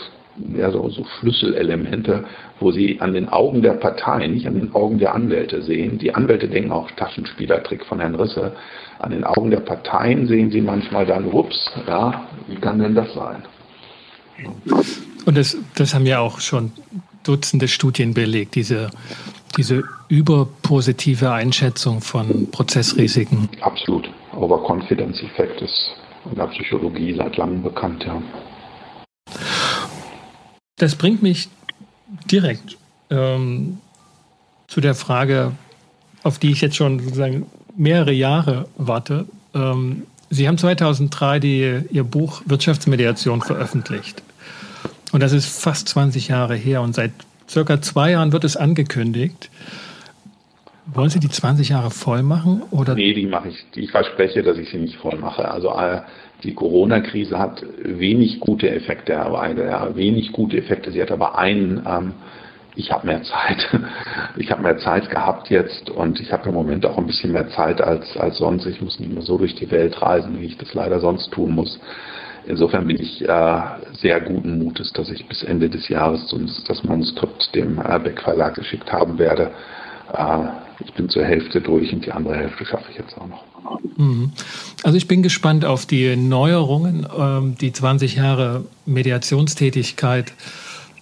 ja, 0.55 0.71
so, 0.71 0.89
so 0.89 1.05
Schlüsselelemente, 1.19 2.25
wo 2.59 2.71
sie 2.71 2.99
an 3.01 3.13
den 3.13 3.29
Augen 3.29 3.61
der 3.61 3.73
Partei, 3.73 4.27
nicht 4.27 4.47
an 4.47 4.55
den 4.55 4.73
Augen 4.73 4.99
der 4.99 5.13
Anwälte 5.13 5.61
sehen. 5.61 5.97
Die 5.97 6.13
Anwälte 6.13 6.47
denken 6.47 6.71
auch 6.71 6.89
Taschenspielertrick 6.91 7.85
von 7.85 7.99
Herrn 7.99 8.15
Risse. 8.15 8.53
An 8.99 9.11
den 9.11 9.23
Augen 9.23 9.51
der 9.51 9.61
Parteien 9.61 10.27
sehen 10.27 10.51
sie 10.51 10.61
manchmal 10.61 11.05
dann, 11.05 11.25
ups, 11.25 11.71
ja, 11.87 12.27
wie 12.47 12.55
kann 12.55 12.79
denn 12.79 12.95
das 12.95 13.13
sein? 13.13 13.43
Und 15.25 15.37
das, 15.37 15.57
das 15.75 15.93
haben 15.93 16.05
ja 16.05 16.19
auch 16.19 16.39
schon 16.39 16.71
Dutzende 17.23 17.67
Studien 17.67 18.13
belegt, 18.13 18.55
diese, 18.55 18.89
diese 19.57 19.83
überpositive 20.07 21.31
Einschätzung 21.31 22.01
von 22.01 22.49
Prozessrisiken. 22.49 23.49
Absolut. 23.61 24.09
Overconfidence-Effekt 24.35 25.61
ist 25.61 25.91
in 26.29 26.35
der 26.35 26.47
Psychologie 26.47 27.13
seit 27.15 27.37
langem 27.37 27.61
bekannt, 27.61 28.05
ja. 28.05 28.21
Das 30.79 30.95
bringt 30.95 31.21
mich 31.21 31.49
direkt 32.31 32.77
ähm, 33.09 33.77
zu 34.67 34.81
der 34.81 34.95
Frage, 34.95 35.51
auf 36.23 36.39
die 36.39 36.51
ich 36.51 36.61
jetzt 36.61 36.75
schon 36.75 36.99
sozusagen 36.99 37.45
mehrere 37.75 38.13
Jahre 38.13 38.67
warte. 38.77 39.25
Ähm, 39.53 40.03
Sie 40.31 40.47
haben 40.47 40.57
2003 40.57 41.39
die, 41.39 41.79
Ihr 41.91 42.03
Buch 42.03 42.43
Wirtschaftsmediation 42.45 43.41
veröffentlicht. 43.41 44.21
Und 45.11 45.21
das 45.21 45.33
ist 45.33 45.47
fast 45.47 45.89
20 45.89 46.27
Jahre 46.27 46.55
her 46.55 46.81
und 46.81 46.95
seit 46.95 47.11
circa 47.49 47.81
zwei 47.81 48.11
Jahren 48.11 48.31
wird 48.31 48.43
es 48.43 48.55
angekündigt. 48.55 49.49
Wollen 50.93 51.09
Sie 51.09 51.19
die 51.19 51.29
20 51.29 51.69
Jahre 51.69 51.91
voll 51.91 52.23
machen? 52.23 52.63
Oder? 52.71 52.95
Nee, 52.95 53.13
die 53.13 53.27
mache 53.27 53.49
ich. 53.49 53.65
Ich 53.75 53.91
verspreche, 53.91 54.43
dass 54.43 54.57
ich 54.57 54.69
sie 54.69 54.77
nicht 54.77 54.97
voll 54.97 55.17
mache. 55.17 55.49
Also 55.49 55.69
äh, 55.69 56.01
die 56.43 56.53
Corona-Krise 56.53 57.37
hat 57.37 57.63
wenig 57.83 58.39
gute 58.39 58.69
Effekte, 58.69 59.13
Weide, 59.13 59.65
ja, 59.65 59.95
wenig 59.95 60.31
gute 60.31 60.57
Effekte. 60.57 60.91
Sie 60.91 61.01
hat 61.01 61.11
aber 61.11 61.37
einen, 61.37 61.85
ähm, 61.87 62.13
ich 62.75 62.91
habe 62.91 63.07
mehr 63.07 63.23
Zeit. 63.23 63.67
Ich 64.37 64.51
habe 64.51 64.61
mehr 64.61 64.77
Zeit 64.77 65.09
gehabt 65.09 65.49
jetzt 65.49 65.89
und 65.89 66.19
ich 66.19 66.31
habe 66.31 66.47
im 66.49 66.55
Moment 66.55 66.85
auch 66.85 66.97
ein 66.97 67.07
bisschen 67.07 67.33
mehr 67.33 67.49
Zeit 67.49 67.81
als, 67.81 68.15
als 68.15 68.37
sonst. 68.37 68.65
Ich 68.65 68.81
muss 68.81 68.99
nicht 68.99 69.11
mehr 69.11 69.23
so 69.23 69.37
durch 69.37 69.53
die 69.55 69.69
Welt 69.69 70.01
reisen, 70.01 70.39
wie 70.39 70.45
ich 70.45 70.57
das 70.57 70.73
leider 70.73 70.99
sonst 70.99 71.31
tun 71.31 71.51
muss. 71.51 71.79
Insofern 72.45 72.87
bin 72.87 72.99
ich 73.01 73.21
äh, 73.27 73.61
sehr 73.93 74.21
guten 74.21 74.59
Mutes, 74.59 74.93
dass 74.93 75.11
ich 75.11 75.27
bis 75.27 75.43
Ende 75.43 75.69
des 75.69 75.89
Jahres 75.89 76.33
das 76.67 76.83
Manuskript 76.83 77.53
dem 77.53 77.75
Beck 78.03 78.21
Verlag 78.21 78.55
geschickt 78.55 78.91
haben 78.93 79.19
werde. 79.19 79.51
Äh, 80.13 80.47
ich 80.79 80.93
bin 80.93 81.09
zur 81.09 81.25
Hälfte 81.25 81.61
durch 81.61 81.91
und 81.93 82.05
die 82.05 82.11
andere 82.11 82.35
Hälfte 82.35 82.65
schaffe 82.65 82.85
ich 82.91 82.97
jetzt 82.97 83.17
auch 83.17 83.27
noch. 83.27 83.43
Mhm. 83.97 84.31
Also 84.83 84.97
ich 84.97 85.07
bin 85.07 85.23
gespannt 85.23 85.65
auf 85.65 85.85
die 85.85 86.15
Neuerungen, 86.15 87.05
ähm, 87.17 87.55
die 87.59 87.73
20 87.73 88.15
Jahre 88.15 88.65
Mediationstätigkeit 88.85 90.33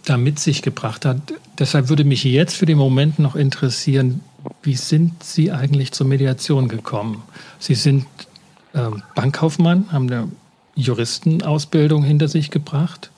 da 0.05 0.17
mit 0.17 0.39
sich 0.39 0.61
gebracht 0.61 1.05
hat. 1.05 1.17
Deshalb 1.59 1.89
würde 1.89 2.03
mich 2.03 2.23
jetzt 2.23 2.55
für 2.55 2.65
den 2.65 2.77
Moment 2.77 3.19
noch 3.19 3.35
interessieren, 3.35 4.21
wie 4.63 4.75
sind 4.75 5.23
Sie 5.23 5.51
eigentlich 5.51 5.91
zur 5.91 6.07
Mediation 6.07 6.69
gekommen? 6.69 7.23
Sie 7.59 7.75
sind 7.75 8.05
äh, 8.73 8.89
Bankkaufmann, 9.15 9.91
haben 9.91 10.09
eine 10.09 10.31
Juristenausbildung 10.75 12.03
hinter 12.03 12.27
sich 12.27 12.51
gebracht, 12.51 13.11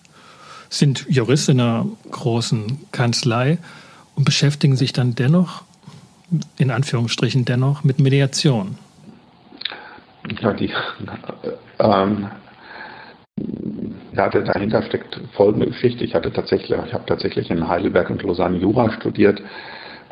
sind 0.69 1.06
Jurist 1.10 1.49
in 1.49 1.60
einer 1.60 1.86
großen 2.12 2.80
Kanzlei 2.91 3.60
und 4.15 4.23
beschäftigen 4.23 4.75
sich 4.75 4.93
dann 4.93 5.15
dennoch, 5.15 5.63
in 6.58 6.72
Anführungsstrichen 6.72 7.46
dennoch, 7.46 7.84
mit 7.84 8.00
Mediation. 8.00 8.78
Ja, 10.42 10.54
die, 10.54 10.72
ähm, 11.80 12.28
ja, 14.13 14.30
dahinter 14.30 14.84
steckt 14.84 15.20
folgende 15.34 15.68
Geschichte. 15.68 16.04
Ich 16.04 16.13
hatte 16.13 16.32
tatsächlich, 16.32 16.72
ich 16.72 16.94
habe 16.94 17.06
tatsächlich 17.06 17.50
in 17.50 17.68
Heidelberg 17.68 18.10
und 18.10 18.22
Lausanne 18.24 18.58
Jura 18.58 18.92
studiert, 18.92 19.42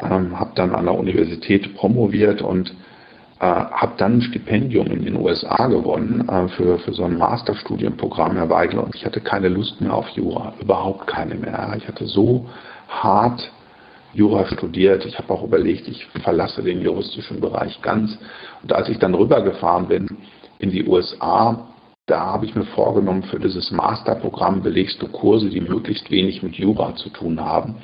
ähm, 0.01 0.39
habe 0.39 0.51
dann 0.55 0.73
an 0.73 0.85
der 0.85 0.95
Universität 0.95 1.75
promoviert 1.75 2.41
und 2.41 2.73
äh, 3.39 3.45
habe 3.45 3.93
dann 3.97 4.17
ein 4.17 4.21
Stipendium 4.21 4.87
in 4.87 5.05
den 5.05 5.15
USA 5.15 5.67
gewonnen 5.67 6.27
äh, 6.27 6.47
für, 6.49 6.79
für 6.79 6.93
so 6.93 7.03
ein 7.03 7.17
Masterstudienprogramm, 7.17 8.35
Herr 8.35 8.49
Weigel, 8.49 8.79
und 8.79 8.95
ich 8.95 9.05
hatte 9.05 9.21
keine 9.21 9.49
Lust 9.49 9.79
mehr 9.81 9.93
auf 9.93 10.07
Jura, 10.09 10.53
überhaupt 10.59 11.07
keine 11.07 11.35
mehr. 11.35 11.75
Ich 11.77 11.87
hatte 11.87 12.07
so 12.07 12.49
hart 12.87 13.51
Jura 14.17 14.47
studiert. 14.47 15.05
Ich 15.05 15.19
habe 15.19 15.31
auch 15.31 15.43
überlegt, 15.43 15.87
ich 15.87 16.07
verlasse 16.23 16.63
den 16.63 16.81
juristischen 16.81 17.39
Bereich 17.39 17.79
ganz. 17.83 18.17
Und 18.63 18.73
als 18.73 18.89
ich 18.89 18.97
dann 18.97 19.13
rübergefahren 19.13 19.87
bin 19.87 20.07
in 20.57 20.71
die 20.71 20.87
USA, 20.87 21.67
da 22.07 22.21
habe 22.21 22.47
ich 22.47 22.55
mir 22.55 22.65
vorgenommen, 22.65 23.21
für 23.23 23.39
dieses 23.39 23.69
Masterprogramm 23.69 24.63
belegst 24.63 24.99
du 25.03 25.07
Kurse, 25.07 25.49
die 25.49 25.61
möglichst 25.61 26.09
wenig 26.09 26.41
mit 26.41 26.55
Jura 26.55 26.95
zu 26.95 27.09
tun 27.09 27.39
haben. 27.39 27.75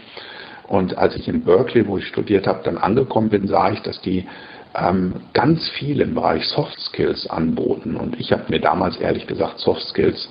Und 0.68 0.98
als 0.98 1.16
ich 1.16 1.28
in 1.28 1.44
Berkeley, 1.44 1.88
wo 1.88 2.00
ich 2.00 2.08
studiert 2.08 2.48
habe, 2.48 2.62
dann 2.64 2.80
angekommen 2.80 3.30
bin, 3.30 3.48
sah 3.48 3.72
ich, 3.72 3.82
dass 3.82 4.02
die 4.02 4.26
ähm, 4.74 5.14
ganz 5.34 5.70
viel 5.78 6.02
im 6.02 6.16
Bereich 6.16 6.48
Soft 6.48 6.80
Skills 6.80 7.30
anboten. 7.30 7.96
Und 7.96 8.20
ich 8.20 8.32
habe 8.32 8.46
mir 8.50 8.60
damals 8.60 8.98
ehrlich 8.98 9.28
gesagt 9.28 9.60
Soft 9.60 9.88
Skills, 9.90 10.28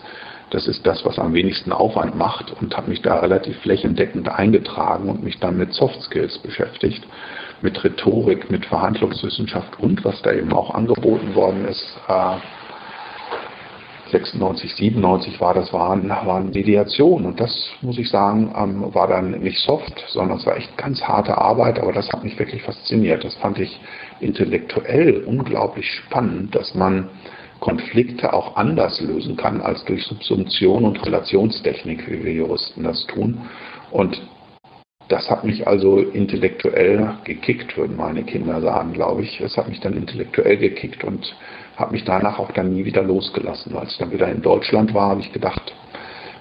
das 0.53 0.69
ist 0.69 0.87
das, 0.87 1.05
was 1.05 1.19
am 1.19 1.33
wenigsten 1.33 1.73
Aufwand 1.73 2.15
macht 2.15 2.53
und 2.61 2.77
habe 2.77 2.91
mich 2.91 3.01
da 3.01 3.21
relativ 3.21 3.59
flächendeckend 3.61 4.29
eingetragen 4.29 5.09
und 5.09 5.25
mich 5.25 5.38
dann 5.41 5.57
mit 5.57 5.73
Soft 5.73 6.01
Skills 6.03 6.38
beschäftigt, 6.38 7.03
mit 7.62 7.83
Rhetorik, 7.83 8.51
mit 8.51 8.67
Verhandlungswissenschaft 8.67 9.81
und 9.81 10.05
was 10.05 10.21
da 10.21 10.33
eben 10.33 10.53
auch 10.53 10.75
angeboten 10.75 11.35
worden 11.35 11.67
ist. 11.67 11.97
Äh, 12.09 12.37
96, 14.11 14.75
97 14.75 15.41
war 15.41 15.55
das, 15.55 15.73
waren, 15.73 16.11
waren 16.11 16.51
Mediation. 16.51 17.25
Und 17.25 17.41
das, 17.41 17.71
muss 17.81 17.97
ich 17.97 18.11
sagen, 18.11 18.55
ähm, 18.55 18.95
war 18.95 19.09
dann 19.09 19.31
nicht 19.41 19.59
soft, 19.61 20.05
sondern 20.09 20.37
es 20.37 20.45
war 20.45 20.57
echt 20.57 20.77
ganz 20.77 21.03
harte 21.03 21.38
Arbeit, 21.38 21.79
aber 21.81 21.93
das 21.93 22.12
hat 22.12 22.23
mich 22.23 22.38
wirklich 22.38 22.62
fasziniert. 22.62 23.25
Das 23.25 23.35
fand 23.37 23.59
ich 23.59 23.81
intellektuell 24.21 25.25
unglaublich 25.25 25.91
spannend, 25.91 26.55
dass 26.55 26.75
man 26.75 27.09
Konflikte 27.62 28.33
auch 28.33 28.57
anders 28.57 29.01
lösen 29.01 29.37
kann 29.37 29.61
als 29.61 29.85
durch 29.85 30.05
Subsumption 30.05 30.85
und 30.85 31.07
Relationstechnik, 31.07 32.11
wie 32.11 32.25
wir 32.25 32.33
Juristen 32.33 32.83
das 32.83 33.07
tun. 33.07 33.38
Und 33.92 34.20
das 35.09 35.31
hat 35.31 35.44
mich 35.44 35.66
also 35.68 35.98
intellektuell 35.98 37.14
gekickt, 37.22 37.77
würden 37.77 37.96
meine 37.96 38.25
Kinder 38.25 38.61
sagen, 38.61 38.92
glaube 38.92 39.22
ich. 39.22 39.40
Es 39.40 39.57
hat 39.57 39.68
mich 39.68 39.79
dann 39.79 39.96
intellektuell 39.96 40.57
gekickt 40.57 41.05
und 41.05 41.37
habe 41.77 41.92
mich 41.92 42.05
danach 42.05 42.40
auch 42.40 42.51
dann 42.51 42.75
nie 42.75 42.85
wieder 42.85 43.05
losgelassen. 43.05 43.77
Als 43.77 43.92
ich 43.92 43.98
dann 43.98 44.11
wieder 44.11 44.29
in 44.29 44.42
Deutschland 44.42 44.92
war, 44.92 45.11
habe 45.11 45.20
ich 45.20 45.33
gedacht, 45.33 45.72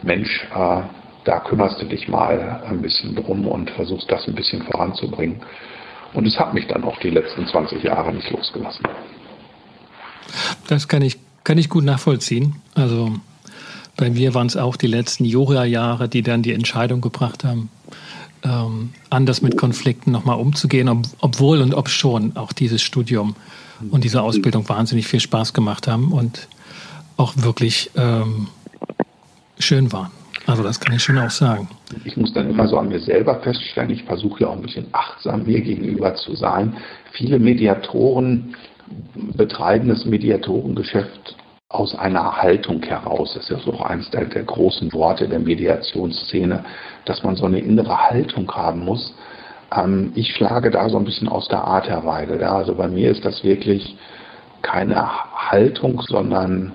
Mensch, 0.02 0.48
äh, 0.56 0.82
da 1.24 1.40
kümmerst 1.42 1.80
du 1.80 1.86
dich 1.86 2.08
mal 2.08 2.64
ein 2.68 2.82
bisschen 2.82 3.16
drum 3.16 3.48
und 3.48 3.70
versuchst 3.70 4.12
das 4.12 4.28
ein 4.28 4.34
bisschen 4.34 4.64
voranzubringen. 4.64 5.40
Und 6.16 6.26
es 6.26 6.40
hat 6.40 6.56
mich 6.56 6.66
dann 6.66 6.84
auch 6.84 6.98
die 6.98 7.12
letzten 7.12 7.46
20 7.46 7.84
Jahre 7.84 8.12
nicht 8.12 8.32
losgelassen. 8.32 8.86
Das 10.68 10.88
kann 10.88 11.02
ich, 11.02 11.18
kann 11.44 11.58
ich 11.58 11.70
gut 11.70 11.84
nachvollziehen. 11.84 12.56
Also 12.76 13.12
bei 13.98 14.10
mir 14.10 14.34
waren 14.34 14.48
es 14.48 14.58
auch 14.58 14.78
die 14.78 14.88
letzten 14.88 15.26
Jura-Jahre, 15.26 16.10
die 16.10 16.22
dann 16.22 16.42
die 16.42 16.54
Entscheidung 16.54 17.02
gebracht 17.02 17.44
haben, 17.44 17.70
ähm, 18.44 18.94
anders 19.10 19.42
mit 19.42 19.58
Konflikten 19.58 20.12
nochmal 20.12 20.40
umzugehen, 20.40 20.90
ob, 20.90 21.04
obwohl 21.20 21.62
und 21.62 21.74
ob 21.74 21.90
schon 21.90 22.36
auch 22.36 22.54
dieses 22.54 22.82
Studium 22.82 23.36
und 23.90 24.04
diese 24.04 24.22
Ausbildung 24.22 24.68
wahnsinnig 24.70 25.08
viel 25.08 25.20
Spaß 25.20 25.54
gemacht 25.54 25.88
haben 25.88 26.12
und 26.12 26.48
auch 27.18 27.34
wirklich 27.38 27.92
ähm, 27.96 28.48
schön 29.60 29.92
waren. 29.92 30.12
Also 30.48 30.64
das 30.64 30.80
kann 30.80 30.96
ich 30.96 31.04
schon 31.04 31.18
auch 31.20 31.30
sagen. 31.30 31.70
Ich 32.04 32.18
muss 32.18 32.34
dann 32.34 32.50
immer 32.50 32.68
so 32.68 32.78
an 32.78 32.90
mir 32.90 33.00
selber 33.00 33.40
feststellen, 33.42 33.92
ich 33.92 34.04
versuche 34.04 34.42
ja 34.42 34.50
auch 34.50 34.56
ein 34.56 34.62
bisschen 34.62 34.88
achtsam 34.92 35.44
mir 35.44 35.62
gegenüber 35.62 36.16
zu 36.16 36.36
sein. 36.36 36.76
Viele 37.14 37.38
Mediatoren 37.38 38.56
betreiben 39.36 39.90
das 39.90 40.06
Mediatorengeschäft 40.06 41.36
aus 41.70 41.96
einer 41.98 42.42
Haltung 42.42 42.84
heraus. 42.84 43.34
Das 43.34 43.50
ist 43.50 43.66
ja 43.66 43.74
auch 43.74 43.82
eines 43.82 44.10
der, 44.10 44.26
der 44.26 44.44
großen 44.44 44.92
Worte 44.94 45.28
der 45.28 45.40
Mediationsszene, 45.40 46.66
dass 47.06 47.24
man 47.24 47.36
so 47.36 47.46
eine 47.46 47.60
innere 47.60 48.10
Haltung 48.10 48.52
haben 48.52 48.84
muss. 48.84 49.16
Ähm, 49.76 50.12
ich 50.16 50.36
schlage 50.36 50.70
da 50.70 50.90
so 50.90 50.98
ein 50.98 51.06
bisschen 51.06 51.30
aus 51.30 51.48
der 51.48 51.64
Art 51.64 51.88
herein. 51.88 52.30
Ja, 52.40 52.56
also 52.56 52.76
bei 52.76 52.88
mir 52.88 53.12
ist 53.12 53.24
das 53.24 53.44
wirklich 53.44 53.98
keine 54.62 55.10
Haltung, 55.50 56.02
sondern 56.02 56.74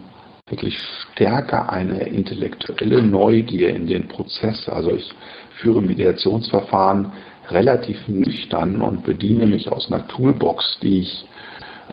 wirklich 0.48 0.78
stärker 1.12 1.70
eine 1.70 2.04
intellektuelle 2.04 3.02
Neugier 3.02 3.70
in 3.70 3.86
den 3.86 4.08
Prozess. 4.08 4.68
Also 4.68 4.94
ich 4.94 5.12
führe 5.60 5.82
Mediationsverfahren 5.82 7.12
relativ 7.50 8.08
nüchtern 8.08 8.80
und 8.80 9.04
bediene 9.04 9.46
mich 9.46 9.70
aus 9.70 9.90
einer 9.90 10.06
Toolbox, 10.08 10.78
die 10.82 11.00
ich 11.00 11.26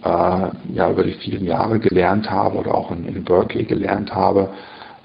äh, 0.04 0.50
ja 0.74 0.90
über 0.90 1.04
die 1.04 1.14
vielen 1.14 1.46
Jahre 1.46 1.80
gelernt 1.80 2.30
habe 2.30 2.58
oder 2.58 2.76
auch 2.76 2.92
in, 2.92 3.06
in 3.06 3.24
Berkeley 3.24 3.66
gelernt 3.66 4.14
habe. 4.14 4.50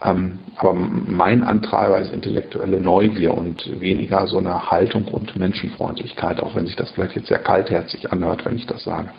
Ähm, 0.02 0.38
aber 0.56 0.74
mein 0.74 1.42
Antreiber 1.42 1.98
ist 1.98 2.12
intellektuelle 2.12 2.80
Neugier 2.80 3.34
und 3.34 3.80
weniger 3.80 4.26
so 4.28 4.38
eine 4.38 4.70
Haltung 4.70 5.06
und 5.06 5.36
Menschenfreundlichkeit, 5.36 6.40
auch 6.40 6.54
wenn 6.54 6.66
sich 6.66 6.76
das 6.76 6.90
vielleicht 6.90 7.16
jetzt 7.16 7.28
sehr 7.28 7.40
kaltherzig 7.40 8.12
anhört, 8.12 8.44
wenn 8.44 8.56
ich 8.56 8.66
das 8.66 8.84
sage. 8.84 9.10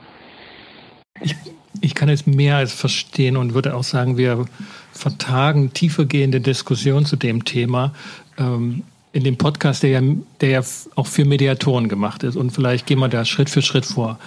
Ich, 1.22 1.36
ich 1.82 1.96
kann 1.96 2.08
es 2.08 2.26
mehr 2.26 2.58
als 2.58 2.74
verstehen 2.74 3.36
und 3.36 3.54
würde 3.54 3.76
auch 3.76 3.84
sagen, 3.84 4.18
wir 4.18 4.46
vertagen 4.94 5.74
tiefergehende 5.74 6.40
Diskussionen 6.40 7.06
zu 7.06 7.18
dem 7.18 7.44
Thema. 7.44 7.94
Ähm, 8.38 8.84
in 9.12 9.24
dem 9.24 9.38
Podcast, 9.38 9.84
der 9.84 9.90
ja, 9.90 10.02
der 10.40 10.50
ja 10.50 10.62
auch 10.96 11.08
für 11.08 11.26
Mediatoren 11.26 11.90
gemacht 11.90 12.24
ist. 12.24 12.36
Und 12.36 12.52
vielleicht 12.52 12.86
gehen 12.86 13.00
wir 13.00 13.10
da 13.10 13.26
Schritt 13.26 13.50
für 13.50 13.62
Schritt 13.62 13.86
vor, 13.86 14.20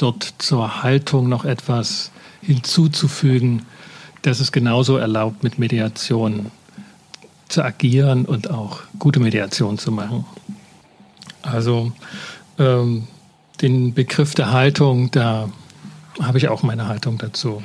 dort 0.00 0.34
zur 0.38 0.82
Haltung 0.82 1.28
noch 1.28 1.44
etwas 1.44 2.10
hinzuzufügen, 2.42 3.66
dass 4.22 4.40
es 4.40 4.52
genauso 4.52 4.96
erlaubt, 4.96 5.42
mit 5.42 5.58
Mediation 5.58 6.50
zu 7.48 7.64
agieren 7.64 8.24
und 8.24 8.50
auch 8.50 8.80
gute 8.98 9.20
Mediation 9.20 9.78
zu 9.78 9.92
machen. 9.92 10.24
Also 11.42 11.92
ähm, 12.58 13.06
den 13.60 13.94
Begriff 13.94 14.34
der 14.34 14.52
Haltung, 14.52 15.10
da 15.10 15.48
habe 16.20 16.38
ich 16.38 16.48
auch 16.48 16.62
meine 16.62 16.86
Haltung 16.86 17.18
dazu. 17.18 17.62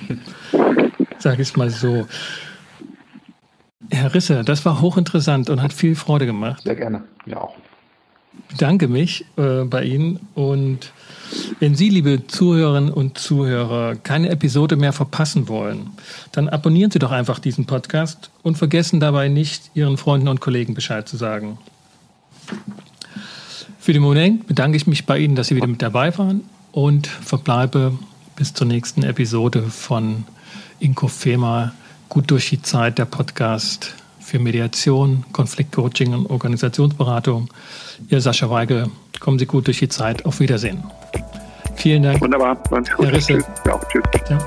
Sage 1.19 1.41
ich 1.41 1.49
es 1.49 1.55
mal 1.55 1.69
so. 1.69 2.07
Herr 3.91 4.13
Risse, 4.13 4.43
das 4.43 4.65
war 4.65 4.81
hochinteressant 4.81 5.49
und 5.49 5.61
hat 5.61 5.71
viel 5.71 5.95
Freude 5.95 6.25
gemacht. 6.25 6.63
Sehr 6.63 6.75
gerne, 6.75 7.03
ja 7.25 7.37
auch. 7.37 7.55
Ich 8.49 8.57
bedanke 8.57 8.87
mich 8.87 9.25
äh, 9.37 9.63
bei 9.63 9.83
Ihnen 9.83 10.27
und 10.33 10.91
wenn 11.59 11.75
Sie, 11.75 11.89
liebe 11.89 12.27
Zuhörerinnen 12.27 12.91
und 12.91 13.17
Zuhörer, 13.17 13.95
keine 13.95 14.29
Episode 14.29 14.75
mehr 14.75 14.93
verpassen 14.93 15.47
wollen, 15.47 15.91
dann 16.31 16.49
abonnieren 16.49 16.91
Sie 16.91 16.99
doch 16.99 17.11
einfach 17.11 17.39
diesen 17.39 17.65
Podcast 17.65 18.29
und 18.43 18.57
vergessen 18.57 18.99
dabei 18.99 19.29
nicht, 19.29 19.71
Ihren 19.73 19.97
Freunden 19.97 20.27
und 20.27 20.41
Kollegen 20.41 20.73
Bescheid 20.73 21.07
zu 21.07 21.17
sagen. 21.17 21.57
Für 23.79 23.93
den 23.93 24.01
Moment 24.01 24.47
bedanke 24.47 24.77
ich 24.77 24.87
mich 24.87 25.05
bei 25.05 25.19
Ihnen, 25.19 25.35
dass 25.35 25.47
Sie 25.47 25.55
wieder 25.55 25.67
mit 25.67 25.81
dabei 25.81 26.17
waren 26.17 26.41
und 26.71 27.07
verbleibe 27.07 27.97
bis 28.35 28.53
zur 28.53 28.67
nächsten 28.67 29.03
Episode 29.03 29.63
von 29.63 30.25
Inkofema 30.79 31.73
Gut 32.09 32.29
durch 32.31 32.49
die 32.49 32.61
Zeit, 32.61 32.97
der 32.97 33.05
Podcast 33.05 33.95
für 34.19 34.39
Mediation, 34.39 35.25
Konfliktcoaching 35.31 36.13
und 36.13 36.27
Organisationsberatung. 36.27 37.49
Ihr 38.09 38.21
Sascha 38.21 38.49
Weigel, 38.49 38.89
kommen 39.19 39.39
Sie 39.39 39.45
gut 39.45 39.67
durch 39.67 39.79
die 39.79 39.89
Zeit. 39.89 40.25
Auf 40.25 40.39
Wiedersehen. 40.39 40.83
Vielen 41.75 42.03
Dank. 42.03 42.21
Wunderbar. 42.21 42.57
Herr 42.71 43.11
Risse. 43.13 43.39
Ja, 43.65 43.79
tschüss. 43.89 44.03
Ja. 44.29 44.37